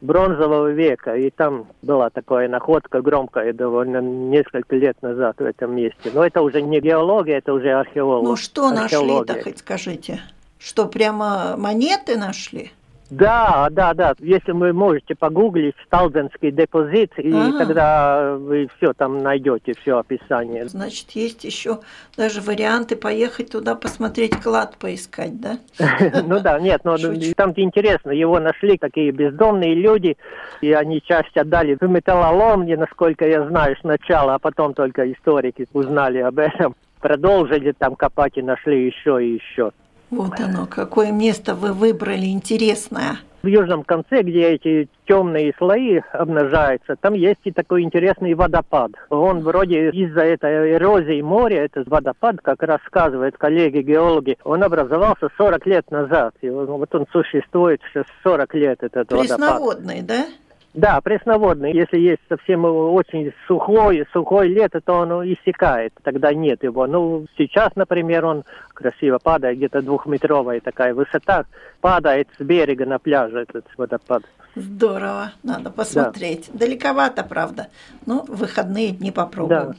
бронзового 0.00 0.72
века. 0.72 1.16
И 1.16 1.30
там 1.30 1.66
была 1.80 2.10
такая 2.10 2.48
находка 2.48 3.00
громкая 3.00 3.52
довольно 3.52 3.98
несколько 3.98 4.76
лет 4.76 5.00
назад 5.02 5.36
в 5.38 5.44
этом 5.44 5.74
месте. 5.76 6.10
Но 6.12 6.24
это 6.24 6.42
уже 6.42 6.60
не 6.60 6.80
геология, 6.80 7.38
это 7.38 7.54
уже 7.54 7.70
археология. 7.70 8.28
Ну 8.28 8.36
что 8.36 8.70
нашли-то, 8.70 9.40
хоть 9.42 9.58
скажите? 9.58 10.20
Что, 10.58 10.86
прямо 10.86 11.56
монеты 11.56 12.16
нашли? 12.16 12.72
Да, 13.12 13.68
да, 13.70 13.92
да. 13.92 14.14
Если 14.20 14.52
вы 14.52 14.72
можете 14.72 15.14
погуглить 15.14 15.74
Сталденский 15.84 16.50
депозит, 16.50 17.12
и 17.18 17.30
ага. 17.30 17.58
тогда 17.58 18.36
вы 18.36 18.68
все 18.76 18.94
там 18.94 19.18
найдете, 19.18 19.74
все 19.82 19.98
описание. 19.98 20.66
Значит, 20.66 21.10
есть 21.10 21.44
еще 21.44 21.80
даже 22.16 22.40
варианты 22.40 22.96
поехать 22.96 23.50
туда 23.50 23.74
посмотреть 23.74 24.40
клад 24.42 24.78
поискать, 24.78 25.38
да? 25.40 25.58
Ну 26.24 26.40
да, 26.40 26.58
нет, 26.58 26.82
но 26.84 26.96
там 27.36 27.52
интересно, 27.56 28.12
его 28.12 28.40
нашли 28.40 28.78
такие 28.78 29.10
бездомные 29.10 29.74
люди, 29.74 30.16
и 30.62 30.72
они 30.72 31.02
часть 31.02 31.36
отдали 31.36 31.76
в 31.78 31.86
металлолом, 31.86 32.64
насколько 32.66 33.28
я 33.28 33.46
знаю, 33.46 33.76
сначала, 33.80 34.34
а 34.34 34.38
потом 34.38 34.72
только 34.72 35.10
историки 35.12 35.66
узнали 35.74 36.18
об 36.18 36.38
этом 36.38 36.74
продолжили 37.02 37.72
там 37.72 37.96
копать 37.96 38.38
и 38.38 38.42
нашли 38.42 38.86
еще 38.86 39.22
и 39.22 39.34
еще. 39.34 39.72
Вот 40.12 40.38
оно, 40.40 40.66
какое 40.66 41.10
место 41.10 41.54
вы 41.54 41.72
выбрали 41.72 42.26
интересное. 42.26 43.16
В 43.42 43.46
южном 43.48 43.82
конце, 43.82 44.22
где 44.22 44.50
эти 44.50 44.88
темные 45.08 45.52
слои 45.58 46.00
обнажаются, 46.12 46.94
там 47.00 47.14
есть 47.14 47.40
и 47.42 47.50
такой 47.50 47.82
интересный 47.82 48.34
водопад. 48.34 48.92
Он 49.10 49.40
вроде 49.40 49.90
из-за 49.90 50.20
этой 50.20 50.74
эрозии 50.74 51.20
моря, 51.22 51.64
этот 51.64 51.88
водопад, 51.88 52.36
как 52.40 52.62
рассказывают 52.62 53.36
коллеги-геологи, 53.38 54.36
он 54.44 54.62
образовался 54.62 55.28
40 55.36 55.66
лет 55.66 55.90
назад. 55.90 56.34
И 56.40 56.50
вот 56.50 56.94
он 56.94 57.06
существует 57.10 57.80
сейчас 57.90 58.04
40 58.22 58.54
лет, 58.54 58.82
этот 58.82 59.10
водопад. 59.10 59.38
Пресноводный, 59.38 60.02
да? 60.02 60.26
Да, 60.74 61.00
пресноводный. 61.02 61.72
Если 61.72 61.98
есть 61.98 62.22
совсем 62.28 62.64
очень 62.64 63.32
сухой, 63.46 64.06
сухой 64.12 64.48
лето, 64.48 64.80
то 64.80 64.94
он 64.94 65.12
иссякает, 65.30 65.92
тогда 66.02 66.32
нет 66.32 66.62
его. 66.62 66.86
Ну, 66.86 67.26
сейчас, 67.36 67.76
например, 67.76 68.24
он 68.24 68.44
красиво 68.72 69.18
падает, 69.18 69.58
где-то 69.58 69.82
двухметровая 69.82 70.60
такая 70.60 70.94
высота, 70.94 71.44
падает 71.80 72.28
с 72.38 72.42
берега 72.42 72.86
на 72.86 72.98
пляже 72.98 73.40
этот 73.40 73.66
водопад. 73.76 74.22
Здорово, 74.54 75.32
надо 75.42 75.70
посмотреть. 75.70 76.48
Да. 76.52 76.60
Далековато, 76.60 77.22
правда, 77.22 77.68
но 78.06 78.24
выходные 78.26 78.92
дни 78.92 79.10
попробуем. 79.10 79.72
Да. 79.72 79.74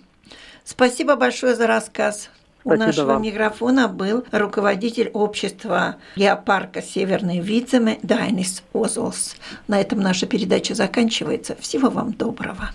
Спасибо 0.63 1.15
большое 1.15 1.55
за 1.55 1.67
рассказ. 1.67 2.29
У 2.63 2.75
нашего 2.75 3.13
вам. 3.13 3.21
микрофона 3.21 3.87
был 3.87 4.25
руководитель 4.31 5.09
общества 5.13 5.97
геопарка 6.15 6.81
«Северные 6.81 7.41
Вицеме» 7.41 7.99
Дайнис 8.03 8.63
Озолс. 8.73 9.35
На 9.67 9.81
этом 9.81 9.99
наша 9.99 10.25
передача 10.25 10.75
заканчивается. 10.75 11.55
Всего 11.59 11.89
вам 11.89 12.13
доброго. 12.13 12.69